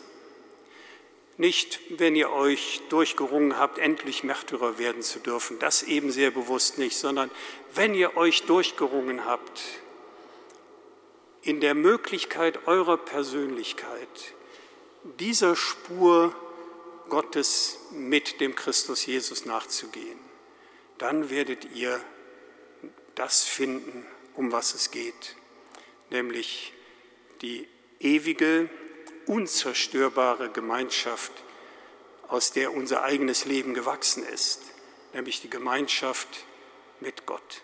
nicht 1.36 1.80
wenn 1.90 2.14
ihr 2.14 2.30
euch 2.30 2.80
durchgerungen 2.90 3.58
habt, 3.58 3.78
endlich 3.78 4.22
Märtyrer 4.22 4.78
werden 4.78 5.02
zu 5.02 5.18
dürfen, 5.18 5.58
das 5.58 5.82
eben 5.82 6.12
sehr 6.12 6.30
bewusst 6.30 6.78
nicht, 6.78 6.96
sondern 6.96 7.30
wenn 7.74 7.94
ihr 7.94 8.16
euch 8.16 8.44
durchgerungen 8.44 9.24
habt, 9.24 9.60
in 11.44 11.60
der 11.60 11.74
Möglichkeit 11.74 12.66
eurer 12.66 12.96
Persönlichkeit 12.96 14.34
dieser 15.18 15.54
Spur 15.56 16.34
Gottes 17.10 17.78
mit 17.90 18.40
dem 18.40 18.54
Christus 18.54 19.04
Jesus 19.04 19.44
nachzugehen, 19.44 20.18
dann 20.98 21.28
werdet 21.28 21.66
ihr 21.74 22.00
das 23.14 23.44
finden, 23.44 24.06
um 24.34 24.52
was 24.52 24.74
es 24.74 24.90
geht, 24.90 25.36
nämlich 26.10 26.72
die 27.42 27.68
ewige, 28.00 28.70
unzerstörbare 29.26 30.50
Gemeinschaft, 30.50 31.32
aus 32.28 32.52
der 32.52 32.72
unser 32.72 33.02
eigenes 33.04 33.44
Leben 33.44 33.74
gewachsen 33.74 34.26
ist, 34.26 34.62
nämlich 35.12 35.42
die 35.42 35.50
Gemeinschaft 35.50 36.46
mit 37.00 37.26
Gott. 37.26 37.62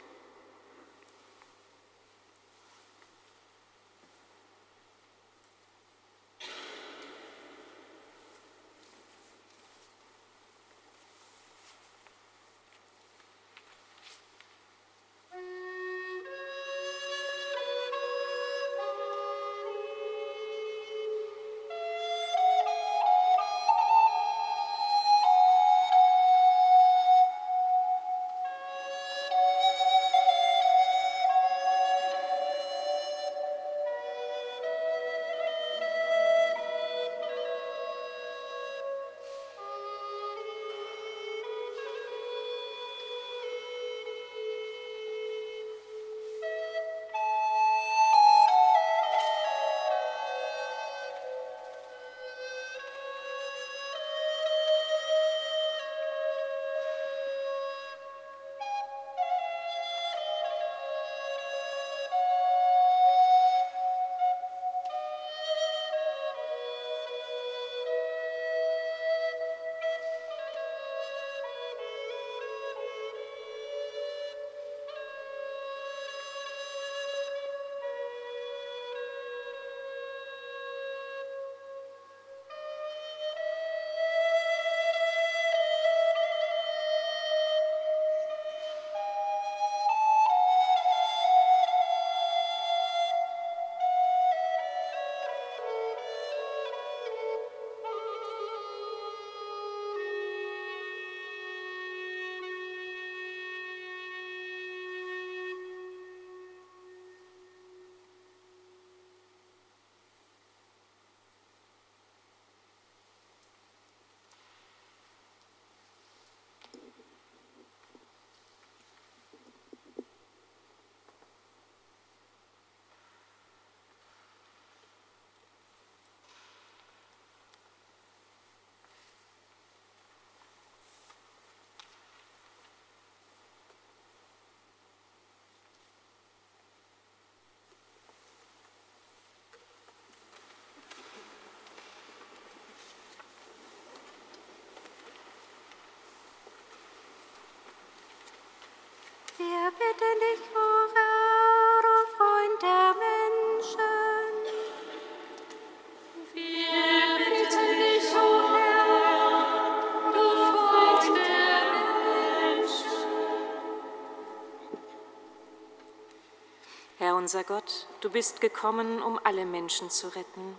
Unser 167.21 167.45
Gott, 167.45 167.87
du 168.01 168.11
bist 168.11 168.41
gekommen, 168.41 169.01
um 169.01 169.21
alle 169.23 169.47
Menschen 169.47 169.89
zu 169.89 170.09
retten. 170.09 170.59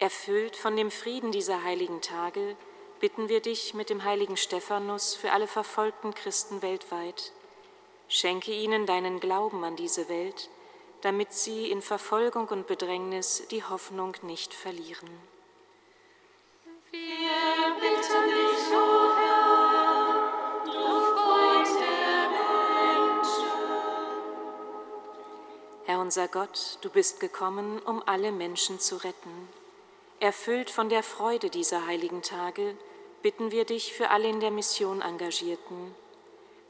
Erfüllt 0.00 0.56
von 0.56 0.76
dem 0.76 0.90
Frieden 0.90 1.30
dieser 1.30 1.62
heiligen 1.62 2.00
Tage, 2.00 2.56
bitten 2.98 3.28
wir 3.28 3.40
dich 3.40 3.72
mit 3.72 3.88
dem 3.88 4.02
heiligen 4.02 4.36
Stephanus 4.36 5.14
für 5.14 5.30
alle 5.30 5.46
verfolgten 5.46 6.14
Christen 6.14 6.62
weltweit. 6.62 7.32
Schenke 8.14 8.52
ihnen 8.52 8.84
deinen 8.84 9.20
Glauben 9.20 9.64
an 9.64 9.74
diese 9.74 10.10
Welt, 10.10 10.50
damit 11.00 11.32
sie 11.32 11.70
in 11.70 11.80
Verfolgung 11.80 12.46
und 12.48 12.66
Bedrängnis 12.66 13.44
die 13.50 13.64
Hoffnung 13.64 14.14
nicht 14.20 14.52
verlieren. 14.52 15.08
Wir 16.90 17.00
bitten 17.80 18.24
dich, 18.28 18.76
o 18.76 19.16
Herr, 19.16 20.62
du 20.66 21.00
Freund 21.16 21.68
Herr 25.86 25.98
unser 25.98 26.28
Gott, 26.28 26.76
du 26.82 26.90
bist 26.90 27.18
gekommen, 27.18 27.78
um 27.78 28.02
alle 28.04 28.30
Menschen 28.30 28.78
zu 28.78 28.96
retten. 28.96 29.48
Erfüllt 30.20 30.68
von 30.68 30.90
der 30.90 31.02
Freude 31.02 31.48
dieser 31.48 31.86
heiligen 31.86 32.20
Tage, 32.20 32.76
bitten 33.22 33.52
wir 33.52 33.64
dich 33.64 33.94
für 33.94 34.10
alle 34.10 34.28
in 34.28 34.40
der 34.40 34.50
Mission 34.50 35.00
Engagierten. 35.00 36.01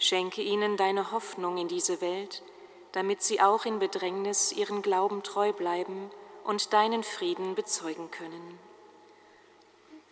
Schenke 0.02 0.42
ihnen 0.42 0.76
deine 0.76 1.12
Hoffnung 1.12 1.58
in 1.58 1.68
diese 1.68 2.00
Welt, 2.00 2.42
damit 2.90 3.22
sie 3.22 3.40
auch 3.40 3.64
in 3.64 3.78
Bedrängnis 3.78 4.50
ihren 4.50 4.82
Glauben 4.82 5.22
treu 5.22 5.52
bleiben 5.52 6.10
und 6.42 6.72
deinen 6.72 7.04
Frieden 7.04 7.54
bezeugen 7.54 8.10
können. 8.10 8.58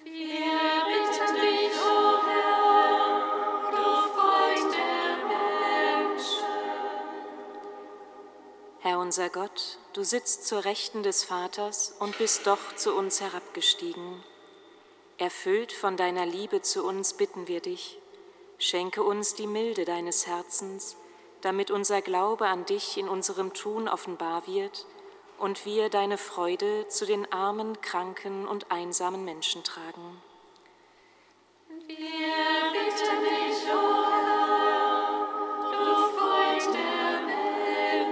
Wir 0.05 0.13
bitten 0.13 1.35
dich, 1.35 1.73
o 1.77 2.19
Herr, 2.25 3.71
du 3.73 3.83
Freund 4.15 4.75
der 4.75 6.07
Menschen. 6.07 6.47
Herr 8.79 9.01
unser 9.01 9.29
Gott, 9.29 9.79
du 9.93 10.05
sitzt 10.05 10.47
zur 10.47 10.65
Rechten 10.65 11.03
des 11.03 11.25
Vaters 11.25 11.97
und 11.99 12.17
bist 12.17 12.47
doch 12.47 12.77
zu 12.77 12.95
uns 12.95 13.21
herabgestiegen. 13.21 14.23
Erfüllt 15.19 15.73
von 15.73 15.97
deiner 15.97 16.27
Liebe 16.27 16.63
zu 16.63 16.85
uns 16.85 17.15
bitten 17.15 17.49
wir 17.49 17.61
dich, 17.61 18.00
schenke 18.61 19.03
uns 19.03 19.35
die 19.35 19.47
Milde 19.47 19.85
deines 19.85 20.27
Herzens, 20.27 20.97
damit 21.41 21.71
unser 21.71 22.03
Glaube 22.03 22.47
an 22.47 22.67
dich 22.67 22.99
in 22.99 23.09
unserem 23.09 23.55
Tun 23.55 23.89
offenbar 23.89 24.47
wird 24.47 24.87
und 25.39 25.65
wir 25.65 25.89
deine 25.89 26.19
Freude 26.19 26.87
zu 26.89 27.07
den 27.07 27.33
armen, 27.33 27.81
kranken 27.81 28.47
und 28.47 28.71
einsamen 28.71 29.25
Menschen 29.25 29.65
tragen. 29.65 30.23
Wir 31.69 31.97
bitten 32.73 33.25
dich, 33.25 33.65
o 33.73 34.05
Herr, 34.13 35.27
du 35.73 35.95
Freund 36.19 36.75
der 36.75 37.21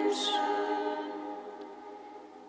Menschen. 0.00 0.34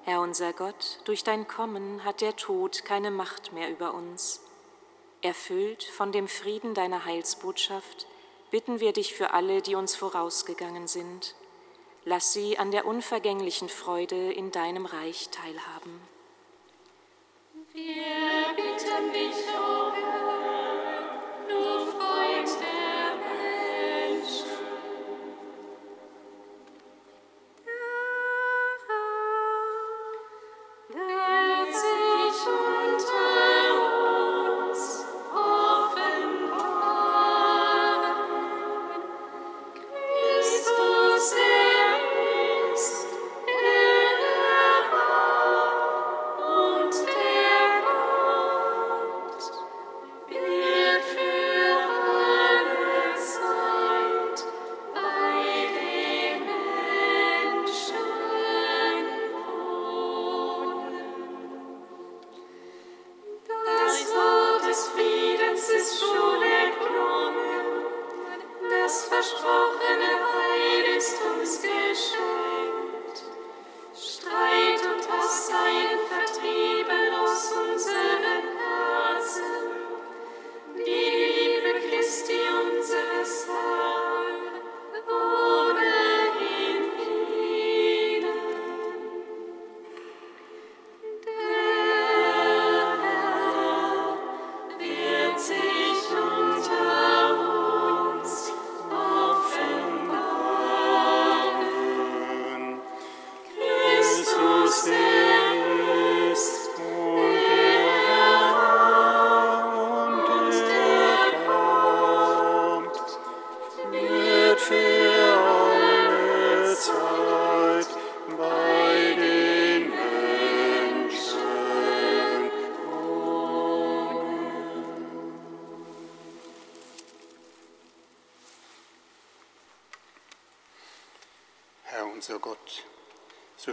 Herr 0.03 0.21
unser 0.21 0.53
Gott, 0.53 1.01
durch 1.03 1.25
dein 1.25 1.47
Kommen 1.47 2.05
hat 2.05 2.21
der 2.21 2.37
Tod 2.37 2.85
keine 2.85 3.11
Macht 3.11 3.51
mehr 3.51 3.69
über 3.69 3.93
uns. 3.93 4.41
Erfüllt 5.21 5.83
von 5.83 6.13
dem 6.13 6.29
Frieden 6.29 6.73
deiner 6.73 7.03
Heilsbotschaft, 7.03 8.07
bitten 8.51 8.79
wir 8.79 8.93
dich 8.93 9.13
für 9.13 9.31
alle, 9.33 9.61
die 9.61 9.75
uns 9.75 9.95
vorausgegangen 9.95 10.87
sind. 10.87 11.35
Lass 12.05 12.31
sie 12.31 12.57
an 12.57 12.71
der 12.71 12.85
unvergänglichen 12.85 13.67
Freude 13.67 14.31
in 14.31 14.51
deinem 14.51 14.85
Reich 14.85 15.29
teilhaben. 15.29 15.99
Wir 17.73 18.55
bitten 18.55 19.11
dich, 19.13 19.35
o 19.53 19.91
Herr, 19.91 20.28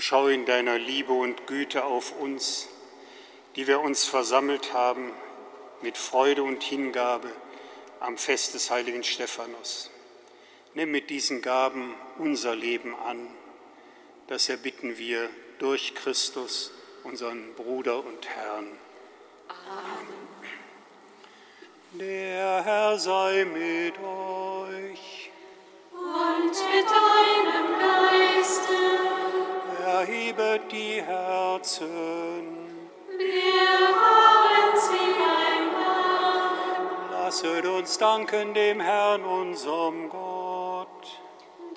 schau 0.06 0.28
in 0.28 0.46
deiner 0.46 0.78
Liebe 0.78 1.12
und 1.12 1.48
Güte 1.48 1.84
auf 1.84 2.12
uns, 2.20 2.68
die 3.56 3.66
wir 3.66 3.80
uns 3.80 4.04
versammelt 4.04 4.72
haben 4.72 5.12
mit 5.82 5.98
Freude 5.98 6.44
und 6.44 6.62
Hingabe 6.62 7.28
am 7.98 8.16
Fest 8.16 8.54
des 8.54 8.70
heiligen 8.70 9.02
Stephanus. 9.02 9.90
Nimm 10.74 10.92
mit 10.92 11.10
diesen 11.10 11.42
Gaben 11.42 11.92
unser 12.18 12.54
Leben 12.54 12.94
an. 12.94 13.26
Das 14.28 14.48
erbitten 14.48 14.96
wir 14.96 15.28
durch 15.58 15.92
Christus, 15.96 16.70
unseren 17.02 17.54
Bruder 17.54 17.98
und 17.98 18.28
Herrn. 18.28 18.68
Amen. 19.48 20.26
Der 21.94 22.62
Herr 22.62 22.96
sei 22.96 23.44
mit 23.44 23.98
euch. 23.98 25.32
Und 25.90 26.52
mit 26.52 26.86
deinem 26.86 27.78
Geiste, 27.80 28.25
Erhebet 30.37 30.70
die 30.70 31.03
Herzen. 31.03 31.87
wir 33.18 33.88
haben 33.88 34.77
sie 34.77 35.14
einmal. 35.49 37.11
Lasset 37.11 37.66
uns 37.66 37.96
danken 37.96 38.53
dem 38.53 38.81
Herrn, 38.81 39.25
unserem 39.25 40.11
Gott. 40.11 40.88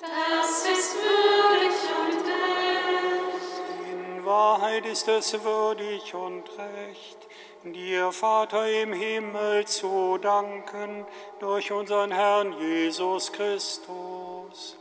Das 0.02 0.66
ist 0.66 0.96
würdig 0.96 1.74
und 2.02 2.26
recht. 2.26 3.62
In 3.92 4.26
Wahrheit 4.26 4.86
ist 4.86 5.08
es 5.08 5.42
würdig 5.44 6.14
und 6.14 6.44
recht, 6.58 7.28
dir, 7.64 8.12
Vater 8.12 8.68
im 8.70 8.94
Himmel, 8.94 9.66
zu 9.66 10.18
danken 10.18 11.06
durch 11.40 11.72
unseren 11.72 12.12
Herrn 12.12 12.54
Jesus 12.60 13.32
Christus. 13.32 14.79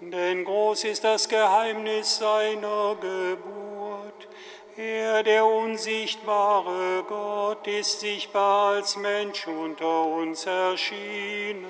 Denn 0.00 0.44
groß 0.44 0.84
ist 0.84 1.02
das 1.02 1.28
Geheimnis 1.28 2.18
seiner 2.18 2.94
Geburt. 3.00 4.28
Er, 4.76 5.24
der 5.24 5.44
unsichtbare 5.44 7.04
Gott, 7.08 7.66
ist 7.66 7.98
sichtbar 7.98 8.74
als 8.74 8.96
Mensch 8.96 9.48
unter 9.48 10.04
uns 10.04 10.46
erschienen. 10.46 11.66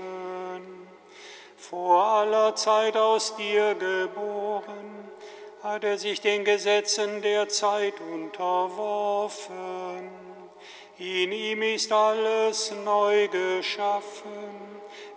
Vor 1.57 2.05
aller 2.05 2.55
Zeit 2.55 2.99
aus 2.99 3.35
dir 3.37 3.75
geboren, 3.75 5.09
hat 5.63 5.85
er 5.85 5.97
sich 5.97 6.21
den 6.21 6.45
Gesetzen 6.45 7.23
der 7.23 7.49
Zeit 7.49 7.95
unterworfen. 8.13 9.49
In 10.99 11.33
ihm 11.33 11.63
ist 11.63 11.91
alles 11.91 12.75
neu 12.85 13.29
geschaffen. 13.29 14.68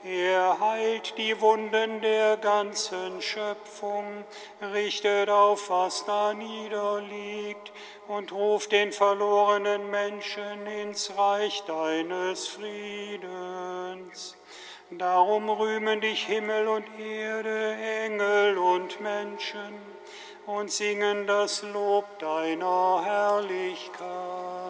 Er 0.03 0.59
heilt 0.59 1.15
die 1.19 1.39
Wunden 1.41 2.01
der 2.01 2.37
ganzen 2.37 3.21
Schöpfung, 3.21 4.23
richtet 4.73 5.29
auf, 5.29 5.69
was 5.69 6.05
da 6.05 6.33
niederliegt 6.33 7.71
und 8.07 8.31
ruft 8.31 8.71
den 8.71 8.91
verlorenen 8.91 9.91
Menschen 9.91 10.65
ins 10.65 11.15
Reich 11.15 11.63
deines 11.67 12.47
Friedens. 12.47 14.35
Darum 14.89 15.51
rühmen 15.51 16.01
dich 16.01 16.25
Himmel 16.25 16.67
und 16.67 16.99
Erde, 16.99 17.75
Engel 18.03 18.57
und 18.57 18.99
Menschen 19.01 19.75
und 20.47 20.71
singen 20.71 21.27
das 21.27 21.61
Lob 21.61 22.17
deiner 22.17 23.03
Herrlichkeit. 23.05 24.60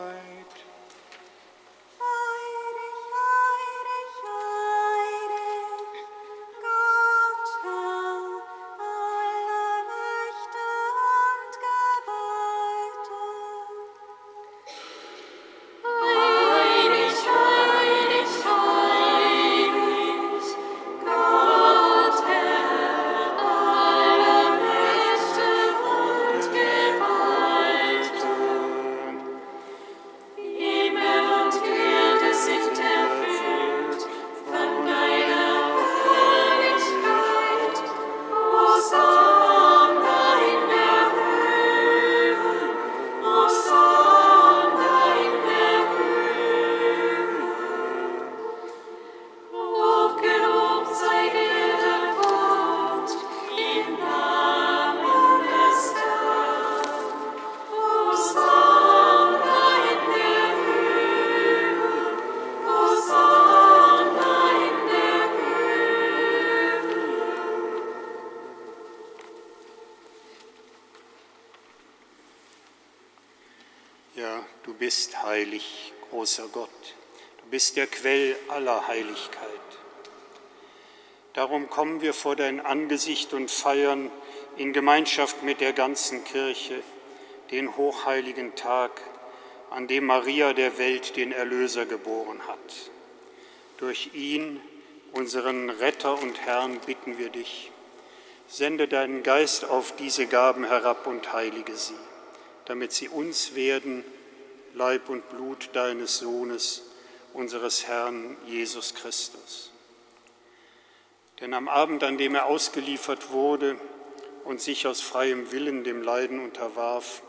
Großer 76.32 76.48
Gott. 76.54 76.96
Du 77.44 77.50
bist 77.50 77.76
der 77.76 77.88
Quell 77.88 78.38
aller 78.48 78.88
Heiligkeit. 78.88 79.50
Darum 81.34 81.70
kommen 81.70 82.00
wir 82.00 82.14
vor 82.14 82.38
dein 82.38 82.66
Angesicht 82.66 83.34
und 83.34 83.52
feiern 83.52 84.10
in 84.56 84.72
Gemeinschaft 84.72 85.44
mit 85.44 85.60
der 85.60 85.74
ganzen 85.74 86.24
Kirche 86.24 86.82
den 87.52 87.76
hochheiligen 87.76 88.56
Tag, 88.56 89.02
an 89.72 89.90
dem 89.90 90.06
Maria 90.06 90.54
der 90.54 90.78
Welt 90.78 91.18
den 91.18 91.34
Erlöser 91.34 91.86
geboren 91.86 92.48
hat. 92.48 92.92
Durch 93.78 94.12
ihn, 94.14 94.62
unseren 95.12 95.70
Retter 95.70 96.18
und 96.18 96.40
Herrn, 96.46 96.80
bitten 96.86 97.18
wir 97.18 97.28
dich, 97.28 97.72
sende 98.48 98.88
deinen 98.88 99.22
Geist 99.22 99.66
auf 99.66 99.98
diese 99.98 100.28
Gaben 100.28 100.64
herab 100.64 101.08
und 101.08 101.34
heilige 101.34 101.76
sie 101.76 101.96
damit 102.66 102.94
sie 102.94 103.10
uns 103.10 103.56
werden, 103.56 104.06
Leib 104.82 105.10
und 105.10 105.30
Blut 105.30 105.70
deines 105.74 106.18
Sohnes, 106.18 106.82
unseres 107.34 107.86
Herrn 107.86 108.36
Jesus 108.48 108.96
Christus. 108.96 109.70
Denn 111.40 111.54
am 111.54 111.68
Abend, 111.68 112.04
an 112.04 112.18
dem 112.18 112.34
er 112.34 112.48
ausgeliefert 112.48 113.30
wurde 113.30 113.80
und 114.44 114.60
sich 114.60 114.88
aus 114.88 115.00
freiem 115.00 115.52
Willen 115.52 115.84
dem 115.84 116.02
Leiden 116.02 116.44
unterwarf, 116.44 117.22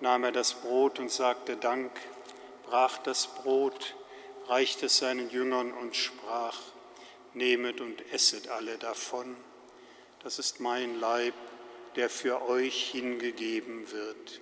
nahm 0.00 0.22
er 0.22 0.30
das 0.30 0.54
Brot 0.54 1.00
und 1.00 1.10
sagte 1.10 1.56
Dank, 1.56 1.90
brach 2.66 2.98
das 2.98 3.26
Brot, 3.26 3.96
reichte 4.46 4.86
es 4.86 4.98
seinen 4.98 5.28
Jüngern 5.28 5.72
und 5.72 5.96
sprach, 5.96 6.60
Nehmet 7.34 7.80
und 7.80 8.12
esset 8.12 8.46
alle 8.46 8.78
davon. 8.78 9.36
Das 10.22 10.38
ist 10.38 10.60
mein 10.60 11.00
Leib, 11.00 11.34
der 11.96 12.08
für 12.08 12.48
euch 12.48 12.92
hingegeben 12.92 13.90
wird. 13.90 14.41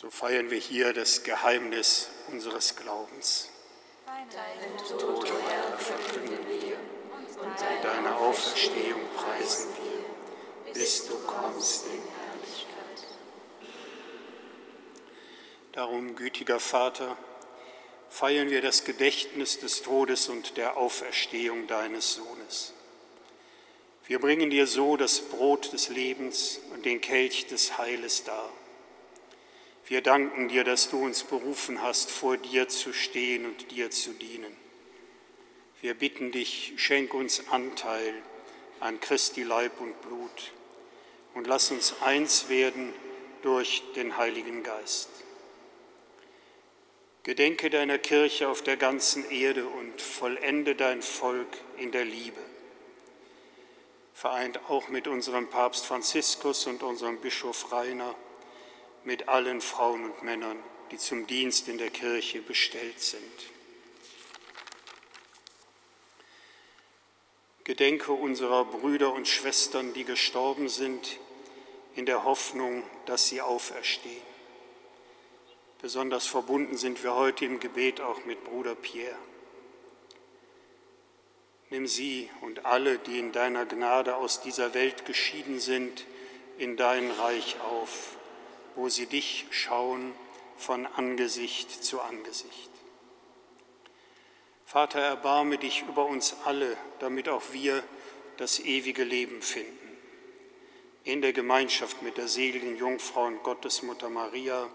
So 0.00 0.10
feiern 0.10 0.48
wir 0.48 0.60
hier 0.60 0.92
das 0.92 1.24
Geheimnis 1.24 2.08
unseres 2.28 2.76
Glaubens. 2.76 3.48
Deine 7.82 8.16
Auferstehung 8.16 9.00
preisen 9.16 9.70
wir, 9.74 10.72
bis 10.72 11.08
du 11.08 11.18
kommst 11.26 11.86
in 11.86 12.00
Herrlichkeit. 12.14 13.08
Darum, 15.72 16.14
gütiger 16.14 16.60
Vater, 16.60 17.18
feiern 18.08 18.50
wir 18.50 18.62
das 18.62 18.84
Gedächtnis 18.84 19.58
des 19.58 19.82
Todes 19.82 20.28
und 20.28 20.56
der 20.58 20.76
Auferstehung 20.76 21.66
deines 21.66 22.14
Sohnes. 22.14 22.72
Wir 24.06 24.20
bringen 24.20 24.50
dir 24.50 24.68
so 24.68 24.96
das 24.96 25.20
Brot 25.22 25.72
des 25.72 25.88
Lebens 25.88 26.60
und 26.72 26.84
den 26.84 27.00
Kelch 27.00 27.48
des 27.48 27.78
Heiles 27.78 28.22
dar. 28.22 28.48
Wir 29.88 30.02
danken 30.02 30.48
dir, 30.48 30.64
dass 30.64 30.90
du 30.90 31.02
uns 31.02 31.24
berufen 31.24 31.80
hast, 31.80 32.10
vor 32.10 32.36
dir 32.36 32.68
zu 32.68 32.92
stehen 32.92 33.46
und 33.46 33.70
dir 33.70 33.90
zu 33.90 34.12
dienen. 34.12 34.54
Wir 35.80 35.94
bitten 35.94 36.30
dich, 36.30 36.74
schenk 36.76 37.14
uns 37.14 37.48
Anteil 37.48 38.14
an 38.80 39.00
Christi 39.00 39.44
Leib 39.44 39.80
und 39.80 39.98
Blut 40.02 40.52
und 41.32 41.46
lass 41.46 41.70
uns 41.70 41.94
eins 42.02 42.50
werden 42.50 42.92
durch 43.40 43.82
den 43.96 44.18
Heiligen 44.18 44.62
Geist. 44.62 45.08
Gedenke 47.22 47.70
deiner 47.70 47.96
Kirche 47.96 48.48
auf 48.48 48.62
der 48.62 48.76
ganzen 48.76 49.30
Erde 49.30 49.66
und 49.66 50.02
vollende 50.02 50.74
dein 50.74 51.00
Volk 51.00 51.56
in 51.78 51.92
der 51.92 52.04
Liebe. 52.04 52.40
Vereint 54.12 54.60
auch 54.68 54.88
mit 54.88 55.08
unserem 55.08 55.48
Papst 55.48 55.86
Franziskus 55.86 56.66
und 56.66 56.82
unserem 56.82 57.20
Bischof 57.20 57.72
Rainer, 57.72 58.14
mit 59.08 59.26
allen 59.26 59.62
Frauen 59.62 60.04
und 60.04 60.22
Männern, 60.22 60.62
die 60.90 60.98
zum 60.98 61.26
Dienst 61.26 61.66
in 61.68 61.78
der 61.78 61.88
Kirche 61.88 62.42
bestellt 62.42 63.00
sind. 63.00 63.22
Gedenke 67.64 68.12
unserer 68.12 68.66
Brüder 68.66 69.14
und 69.14 69.26
Schwestern, 69.26 69.94
die 69.94 70.04
gestorben 70.04 70.68
sind, 70.68 71.18
in 71.94 72.04
der 72.04 72.24
Hoffnung, 72.24 72.82
dass 73.06 73.28
sie 73.28 73.40
auferstehen. 73.40 74.28
Besonders 75.80 76.26
verbunden 76.26 76.76
sind 76.76 77.02
wir 77.02 77.14
heute 77.14 77.46
im 77.46 77.60
Gebet 77.60 78.02
auch 78.02 78.26
mit 78.26 78.44
Bruder 78.44 78.74
Pierre. 78.74 79.16
Nimm 81.70 81.86
sie 81.86 82.28
und 82.42 82.66
alle, 82.66 82.98
die 82.98 83.18
in 83.18 83.32
deiner 83.32 83.64
Gnade 83.64 84.16
aus 84.16 84.42
dieser 84.42 84.74
Welt 84.74 85.06
geschieden 85.06 85.60
sind, 85.60 86.04
in 86.58 86.76
dein 86.76 87.10
Reich 87.10 87.58
auf, 87.62 88.17
wo 88.78 88.88
sie 88.88 89.06
dich 89.06 89.44
schauen 89.50 90.14
von 90.56 90.86
Angesicht 90.86 91.84
zu 91.84 92.00
Angesicht. 92.00 92.70
Vater, 94.66 95.00
erbarme 95.00 95.58
dich 95.58 95.82
über 95.88 96.06
uns 96.06 96.36
alle, 96.44 96.76
damit 97.00 97.28
auch 97.28 97.42
wir 97.50 97.82
das 98.36 98.60
ewige 98.60 99.02
Leben 99.02 99.42
finden. 99.42 99.96
In 101.02 101.22
der 101.22 101.32
Gemeinschaft 101.32 102.02
mit 102.02 102.18
der 102.18 102.28
seligen 102.28 102.76
Jungfrau 102.76 103.26
und 103.26 103.42
Gottesmutter 103.42 104.10
Maria, 104.10 104.68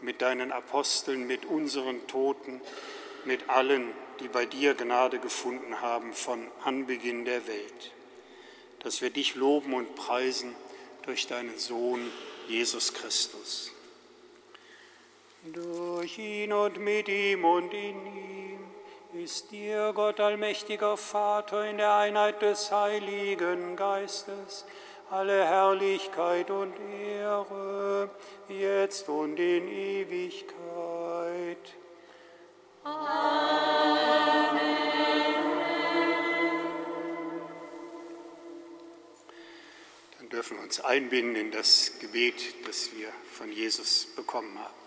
mit 0.00 0.22
deinen 0.22 0.50
Aposteln, 0.50 1.26
mit 1.26 1.44
unseren 1.44 2.06
Toten, 2.06 2.62
mit 3.26 3.50
allen, 3.50 3.92
die 4.20 4.28
bei 4.28 4.46
dir 4.46 4.72
Gnade 4.72 5.18
gefunden 5.18 5.82
haben 5.82 6.14
von 6.14 6.48
Anbeginn 6.64 7.26
der 7.26 7.46
Welt, 7.46 7.92
dass 8.78 9.02
wir 9.02 9.10
dich 9.10 9.34
loben 9.34 9.74
und 9.74 9.94
preisen 9.94 10.54
durch 11.02 11.26
deinen 11.26 11.58
Sohn 11.58 12.10
Jesus 12.48 12.92
Christus. 12.92 13.70
Durch 15.44 16.18
ihn 16.18 16.52
und 16.52 16.78
mit 16.78 17.08
ihm 17.08 17.44
und 17.44 17.72
in 17.74 18.06
ihm 18.06 18.60
ist 19.14 19.50
dir, 19.50 19.92
Gott 19.94 20.20
allmächtiger 20.20 20.96
Vater, 20.96 21.64
in 21.68 21.78
der 21.78 21.94
Einheit 21.94 22.40
des 22.42 22.70
Heiligen 22.70 23.76
Geistes, 23.76 24.64
alle 25.10 25.44
Herrlichkeit 25.44 26.50
und 26.50 26.72
Ehre, 27.04 28.08
jetzt 28.48 29.08
und 29.08 29.38
in 29.38 29.68
Ewigkeit. 29.68 31.58
Dürfen 40.32 40.58
uns 40.58 40.80
einbinden 40.80 41.36
in 41.36 41.50
das 41.50 41.92
Gebet, 42.00 42.66
das 42.66 42.90
wir 42.96 43.08
von 43.32 43.52
Jesus 43.52 44.06
bekommen 44.16 44.58
haben. 44.58 44.81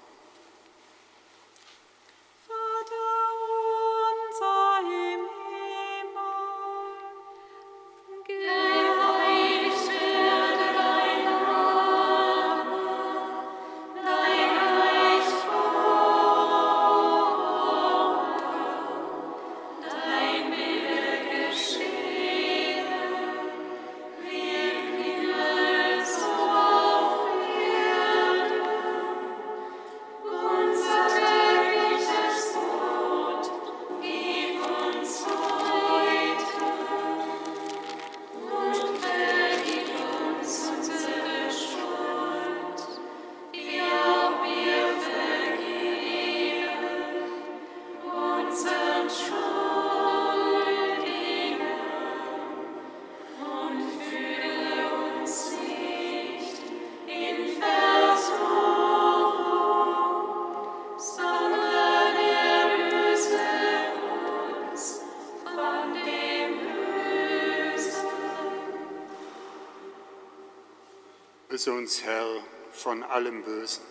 Löse 71.56 71.72
uns, 71.72 72.04
Herr, 72.04 72.28
von 72.74 73.02
allem 73.02 73.42
Bösen. 73.44 73.82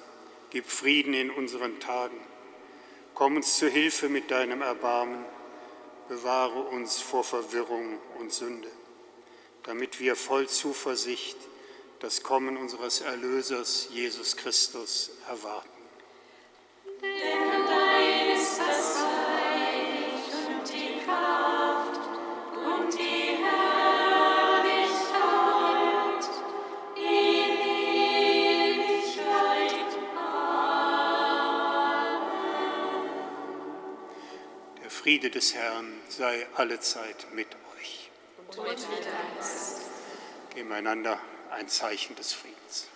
Gib 0.50 0.66
Frieden 0.66 1.14
in 1.14 1.30
unseren 1.30 1.80
Tagen. 1.80 2.20
Komm 3.14 3.36
uns 3.36 3.56
zu 3.56 3.70
Hilfe 3.70 4.10
mit 4.10 4.30
deinem 4.30 4.60
Erbarmen. 4.60 5.24
Bewahre 6.10 6.60
uns 6.60 7.00
vor 7.00 7.24
Verwirrung 7.24 7.98
und 8.18 8.34
Sünde, 8.34 8.68
damit 9.62 9.98
wir 9.98 10.14
voll 10.14 10.46
Zuversicht 10.46 11.38
das 12.00 12.22
Kommen 12.22 12.58
unseres 12.58 13.00
Erlösers 13.00 13.88
Jesus 13.90 14.36
Christus 14.36 15.12
erwarten. 15.26 15.63
Des 35.34 35.54
Herrn 35.54 35.92
sei 36.08 36.46
allezeit 36.54 37.26
mit 37.34 37.48
euch. 37.76 38.10
Geben 40.54 40.68
wir 40.68 40.76
einander 40.76 41.18
ein 41.50 41.68
Zeichen 41.68 42.14
des 42.14 42.32
Friedens. 42.32 42.86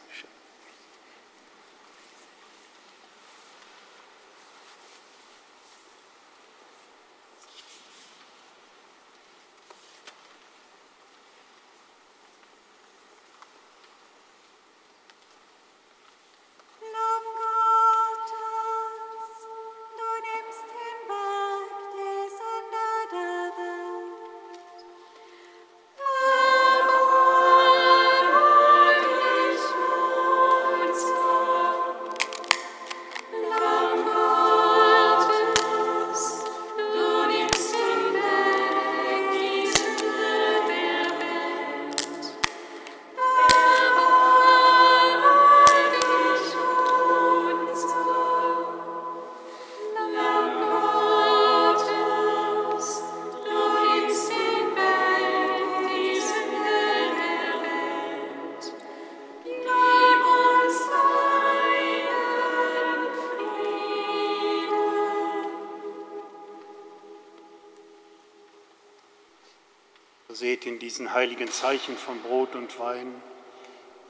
Seht 70.59 70.67
in 70.67 70.79
diesen 70.81 71.15
heiligen 71.15 71.49
Zeichen 71.49 71.97
von 71.97 72.21
Brot 72.21 72.57
und 72.57 72.81
Wein 72.81 73.23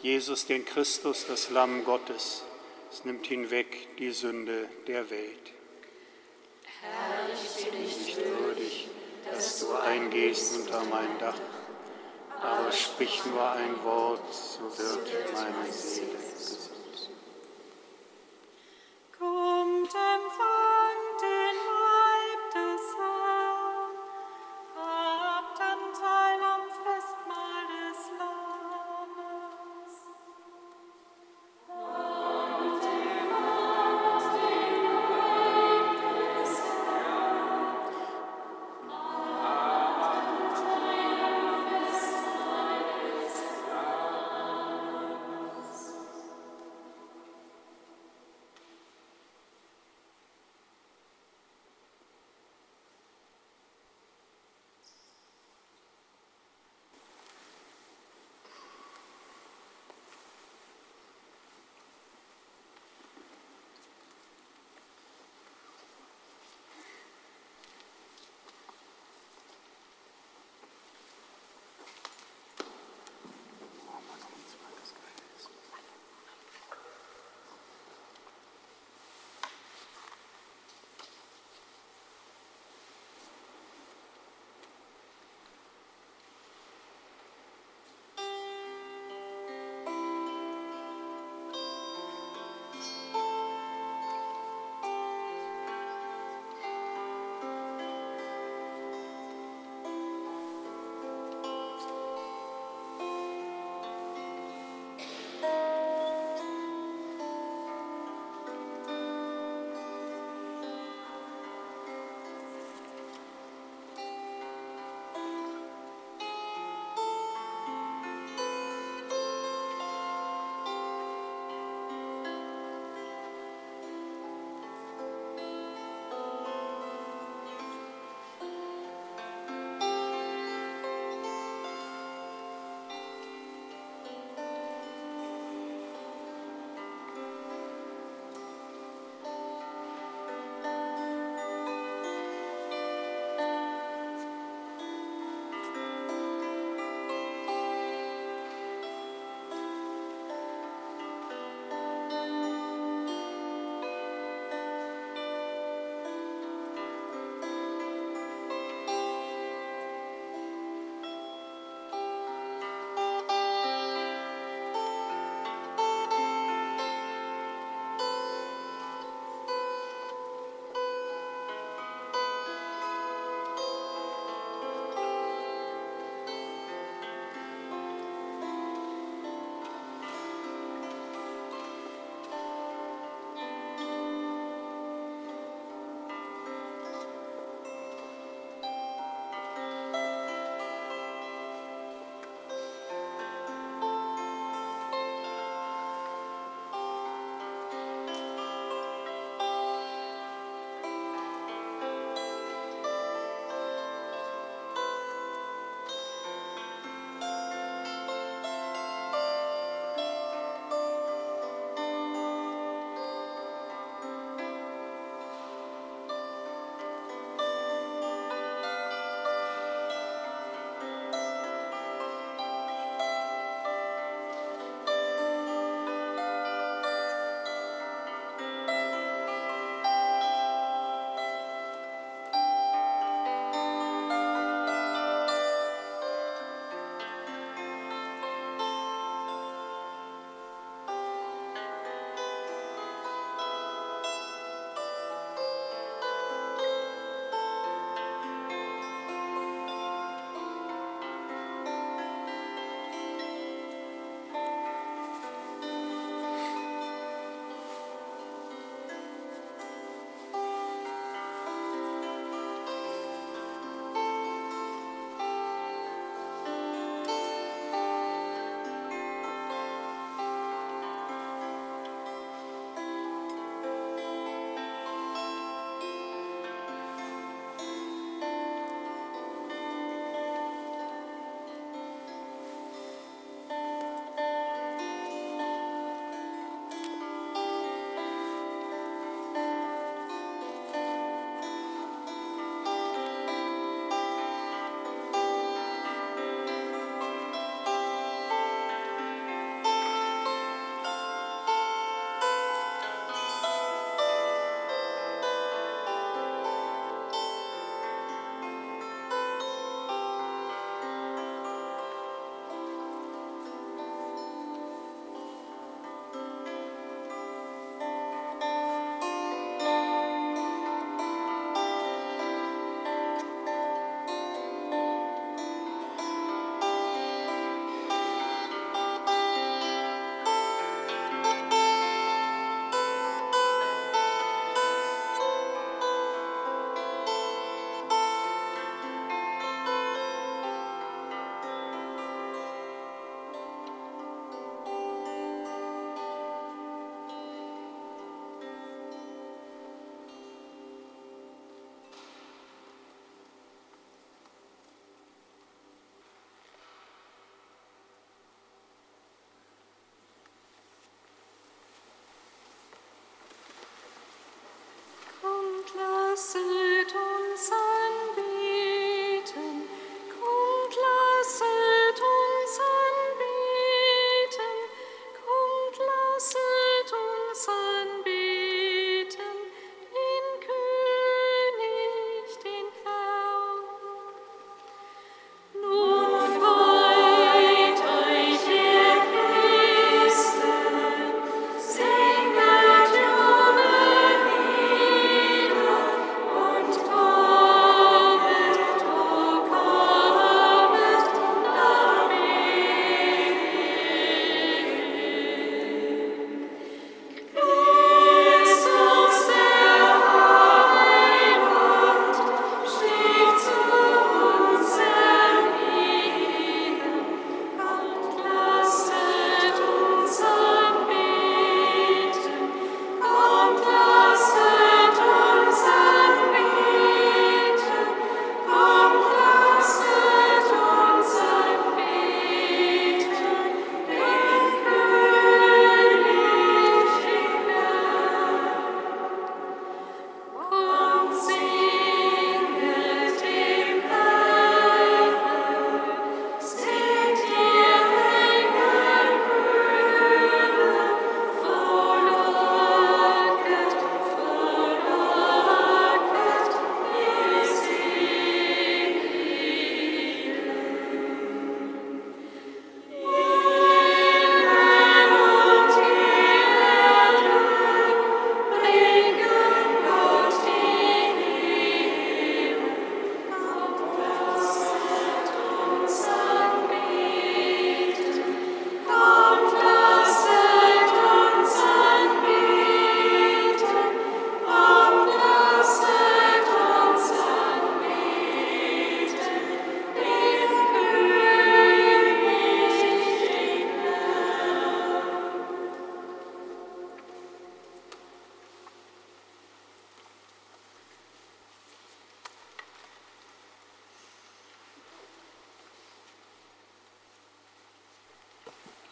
Jesus, 0.00 0.46
den 0.46 0.64
Christus, 0.64 1.26
das 1.28 1.50
Lamm 1.50 1.84
Gottes. 1.84 2.42
Es 2.90 3.04
nimmt 3.04 3.26
hinweg 3.26 3.98
die 3.98 4.12
Sünde 4.12 4.66
der 4.86 5.10
Welt. 5.10 5.52
Herr, 6.80 7.28
ich 7.34 7.70
bin 7.70 7.80
nicht 7.82 8.16
würdig, 8.16 8.88
dass 9.30 9.60
du 9.60 9.74
eingehst 9.74 10.56
unter 10.56 10.82
mein 10.84 11.18
Dach, 11.18 11.38
aber 12.40 12.72
sprich 12.72 13.26
nur 13.26 13.50
ein 13.50 13.84
Wort, 13.84 14.32
so 14.32 14.62
wird 14.78 15.34
meine 15.34 15.70
Seele 15.70 16.27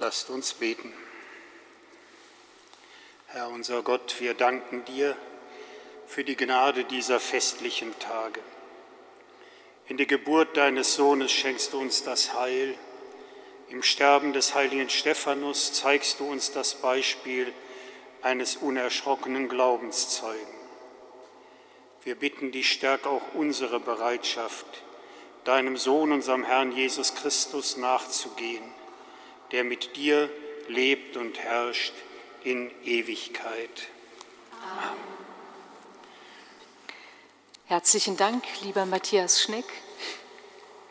Lasst 0.07 0.31
uns 0.31 0.55
beten. 0.55 0.93
Herr 3.27 3.49
unser 3.49 3.83
Gott, 3.83 4.15
wir 4.21 4.35
danken 4.35 4.85
dir 4.85 5.17
für 6.07 6.23
die 6.23 6.37
Gnade 6.37 6.85
dieser 6.85 7.19
festlichen 7.19 7.93
Tage. 7.99 8.39
In 9.89 9.97
der 9.97 10.07
Geburt 10.07 10.57
deines 10.57 10.95
Sohnes 10.95 11.33
schenkst 11.33 11.73
du 11.73 11.81
uns 11.81 12.05
das 12.05 12.35
Heil. 12.35 12.79
Im 13.69 13.83
Sterben 13.83 14.33
des 14.33 14.55
heiligen 14.55 14.91
Stephanus 14.91 15.73
zeigst 15.73 16.21
du 16.21 16.31
uns 16.31 16.53
das 16.53 16.77
Beispiel 16.77 17.53
eines 18.23 18.55
unerschrockenen 18.55 19.49
Glaubenszeugen. 19.49 20.55
Wir 22.05 22.15
bitten 22.15 22.53
dich, 22.53 22.71
stärk 22.71 23.09
auch 23.09 23.35
unsere 23.35 23.81
Bereitschaft, 23.81 24.67
deinem 25.43 25.77
Sohn, 25.77 26.13
unserem 26.13 26.45
Herrn 26.45 26.71
Jesus 26.71 27.17
Christus 27.17 27.77
nachzugehen 27.77 28.63
der 29.53 29.65
mit 29.65 29.97
dir 29.97 30.31
lebt 30.69 31.17
und 31.17 31.39
herrscht 31.39 31.95
in 32.45 32.71
Ewigkeit. 32.85 33.89
Amen. 34.63 35.17
Herzlichen 37.67 38.17
Dank, 38.17 38.45
lieber 38.63 38.87
Matthias 38.87 39.43
Schneck, 39.43 39.65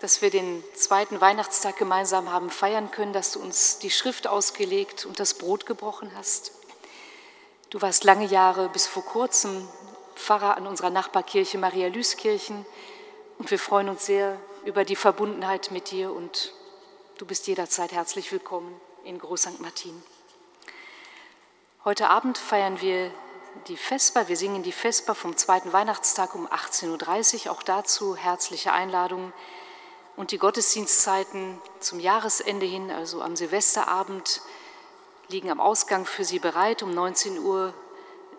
dass 0.01 0.21
wir 0.21 0.29
den 0.29 0.61
zweiten 0.73 1.21
Weihnachtstag 1.21 1.77
gemeinsam 1.77 2.31
haben 2.31 2.49
feiern 2.49 2.91
können, 2.91 3.13
dass 3.13 3.31
du 3.31 3.39
uns 3.39 3.79
die 3.79 3.89
Schrift 3.89 4.27
ausgelegt 4.27 5.05
und 5.05 5.19
das 5.19 5.35
Brot 5.35 5.65
gebrochen 5.65 6.11
hast. 6.15 6.51
Du 7.69 7.81
warst 7.81 8.03
lange 8.03 8.25
Jahre 8.25 8.67
bis 8.69 8.87
vor 8.87 9.05
kurzem 9.05 9.67
Pfarrer 10.15 10.57
an 10.57 10.67
unserer 10.67 10.89
Nachbarkirche 10.89 11.57
Maria 11.57 11.87
Lüskirchen 11.87 12.65
und 13.37 13.49
wir 13.51 13.59
freuen 13.59 13.89
uns 13.89 14.05
sehr 14.05 14.37
über 14.65 14.83
die 14.83 14.95
Verbundenheit 14.95 15.71
mit 15.71 15.91
dir 15.91 16.11
und 16.11 16.53
Du 17.17 17.25
bist 17.25 17.47
jederzeit 17.47 17.93
herzlich 17.93 18.29
willkommen 18.33 18.75
in 19.05 19.19
Groß 19.19 19.43
St. 19.43 19.61
Martin. 19.61 20.03
Heute 21.85 22.09
Abend 22.09 22.37
feiern 22.37 22.81
wir 22.81 23.09
die 23.69 23.77
Vesper. 23.77 24.27
Wir 24.27 24.35
singen 24.35 24.63
die 24.63 24.73
Vesper 24.73 25.15
vom 25.15 25.37
zweiten 25.37 25.71
Weihnachtstag 25.71 26.35
um 26.35 26.45
18.30 26.45 27.45
Uhr. 27.45 27.53
Auch 27.53 27.63
dazu 27.63 28.17
herzliche 28.17 28.73
Einladungen. 28.73 29.31
Und 30.17 30.31
die 30.31 30.37
Gottesdienstzeiten 30.37 31.57
zum 31.79 32.01
Jahresende 32.01 32.65
hin, 32.65 32.91
also 32.91 33.21
am 33.21 33.37
Silvesterabend, 33.37 34.41
liegen 35.29 35.49
am 35.49 35.61
Ausgang 35.61 36.05
für 36.05 36.25
Sie 36.25 36.39
bereit. 36.39 36.83
Um 36.83 36.91
19 36.93 37.39
Uhr 37.39 37.73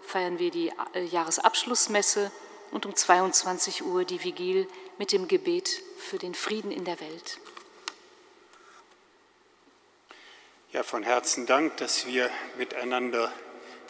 feiern 0.03 0.39
wir 0.39 0.51
die 0.51 0.71
äh, 0.93 1.03
Jahresabschlussmesse 1.03 2.31
und 2.73 2.85
um 2.85 2.95
22 2.95 3.87
Uhr 3.87 4.05
die 4.05 4.23
Vigil 4.23 4.69
mit 4.99 5.13
dem 5.13 5.29
Gebet 5.29 5.83
für 5.97 6.19
den 6.19 6.35
Frieden 6.35 6.71
in 6.71 6.85
der 6.85 7.01
Welt. 7.01 7.39
Ja, 10.73 10.83
von 10.83 11.05
Herzen 11.05 11.47
Dank, 11.47 11.77
dass 11.77 12.07
wir 12.07 12.29
miteinander 12.59 13.33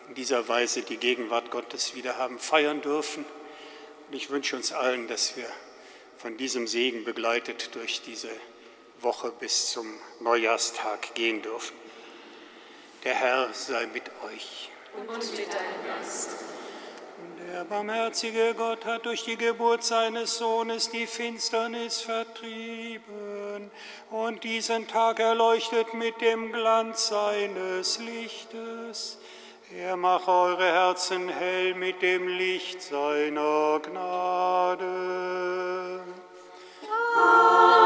in 0.09 0.15
dieser 0.15 0.47
Weise 0.47 0.83
die 0.83 0.99
Gegenwart 0.99 1.51
Gottes 1.51 1.95
wieder 1.95 2.19
haben 2.19 2.39
feiern 2.39 2.83
dürfen. 2.83 3.25
Und 4.07 4.15
ich 4.15 4.29
wünsche 4.29 4.57
uns 4.57 4.73
allen, 4.73 5.09
dass 5.09 5.37
wir 5.37 5.47
von 6.19 6.37
diesem 6.37 6.67
Segen 6.67 7.05
begleitet 7.05 7.75
durch 7.75 8.03
diese 8.03 8.29
Woche 9.01 9.33
bis 9.33 9.71
zum 9.71 9.87
Neujahrstag 10.21 11.15
gehen 11.15 11.41
dürfen. 11.41 11.75
Der 13.05 13.15
Herr 13.15 13.49
sei 13.55 13.87
mit 13.87 14.11
euch. 14.25 14.71
Und 14.95 15.09
mit 15.09 15.53
deinem 15.53 15.87
Geist. 15.87 16.56
Der 17.53 17.65
barmherzige 17.65 18.55
Gott 18.57 18.85
hat 18.85 19.07
durch 19.07 19.23
die 19.23 19.37
Geburt 19.37 19.85
seines 19.85 20.39
Sohnes 20.39 20.91
die 20.91 21.07
Finsternis 21.07 22.01
vertrieben 22.01 23.71
und 24.11 24.43
diesen 24.43 24.89
Tag 24.89 25.21
erleuchtet 25.21 25.95
mit 25.95 26.21
dem 26.21 26.51
Glanz 26.51 27.07
seines 27.09 28.01
Lichtes. 28.01 29.19
Er 29.73 29.97
mache 29.97 30.31
eure 30.31 30.65
Herzen 30.65 31.29
hell 31.29 31.75
mit 31.75 32.03
dem 32.03 32.27
Licht 32.27 32.83
seiner 32.83 33.81
Gnade. 33.81 34.85
Amen. 37.17 37.77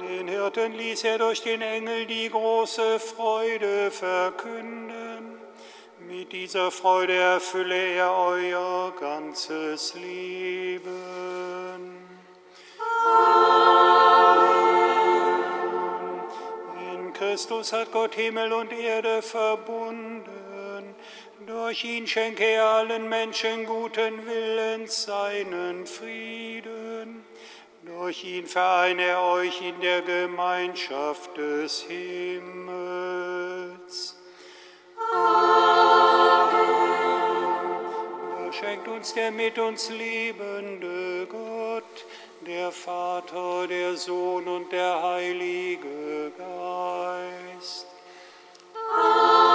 Den 0.00 0.28
Hirten 0.28 0.72
ließ 0.72 1.02
er 1.02 1.18
durch 1.18 1.42
den 1.42 1.62
Engel 1.62 2.06
die 2.06 2.30
große 2.30 3.00
Freude 3.00 3.90
verkünden. 3.90 5.07
Mit 6.08 6.32
dieser 6.32 6.70
Freude 6.70 7.12
erfülle 7.12 7.74
er 7.74 8.10
euer 8.16 8.94
ganzes 8.98 9.92
Leben. 9.92 10.86
Amen. 13.04 13.42
In 16.94 17.12
Christus 17.12 17.74
hat 17.74 17.92
Gott 17.92 18.14
Himmel 18.14 18.54
und 18.54 18.72
Erde 18.72 19.20
verbunden. 19.20 20.94
Durch 21.46 21.84
ihn 21.84 22.06
schenke 22.06 22.44
er 22.44 22.64
allen 22.64 23.06
Menschen 23.10 23.66
guten 23.66 24.24
Willens 24.24 25.02
seinen 25.02 25.86
Frieden. 25.86 27.22
Durch 27.82 28.24
ihn 28.24 28.46
vereine 28.46 29.02
er 29.02 29.22
euch 29.24 29.60
in 29.60 29.78
der 29.82 30.00
Gemeinschaft 30.00 31.36
des 31.36 31.82
Himmels 31.82 32.78
schenkt 38.58 38.88
uns 38.88 39.14
der 39.14 39.30
mit 39.30 39.58
uns 39.58 39.88
liebende 39.90 41.26
Gott, 41.26 42.06
der 42.46 42.72
Vater, 42.72 43.66
der 43.68 43.96
Sohn 43.96 44.48
und 44.48 44.72
der 44.72 45.02
Heilige 45.02 46.32
Geist. 46.36 47.86
Amen. 48.96 49.48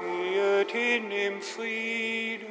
Geht 0.00 0.70
hin 0.72 1.10
im 1.10 1.40
Frieden. 1.40 2.50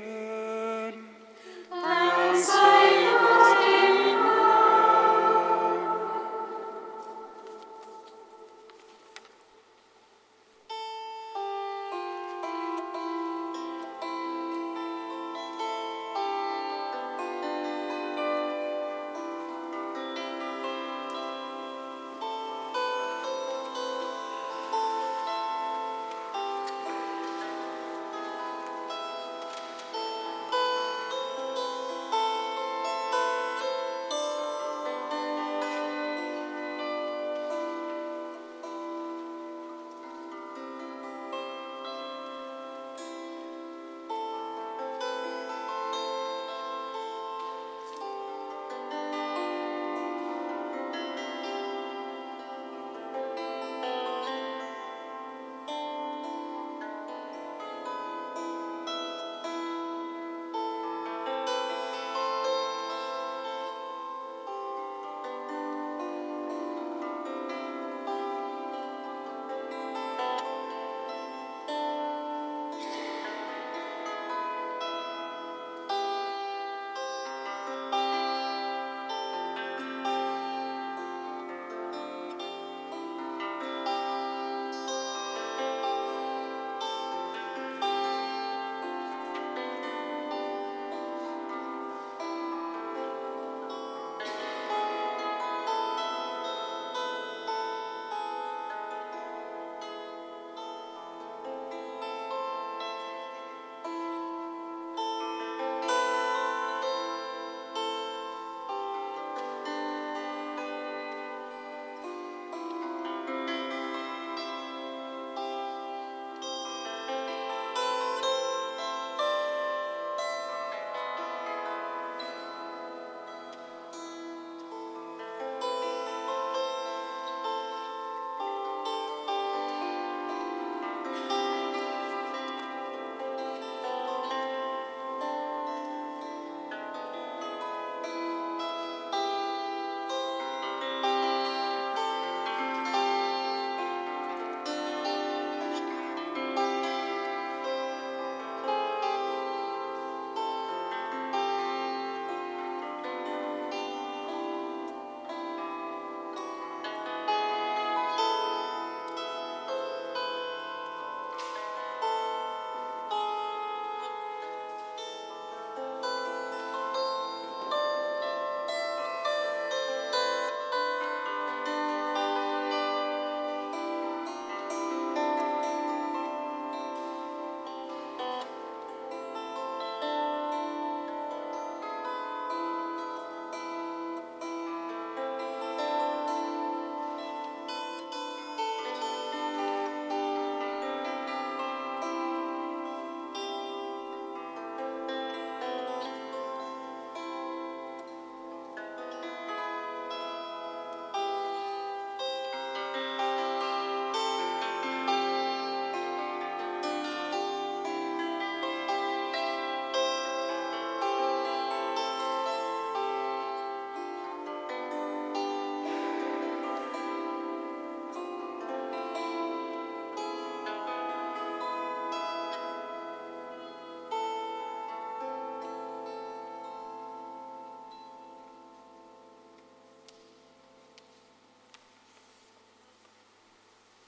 Dank 1.70 2.44
sei 2.44 2.81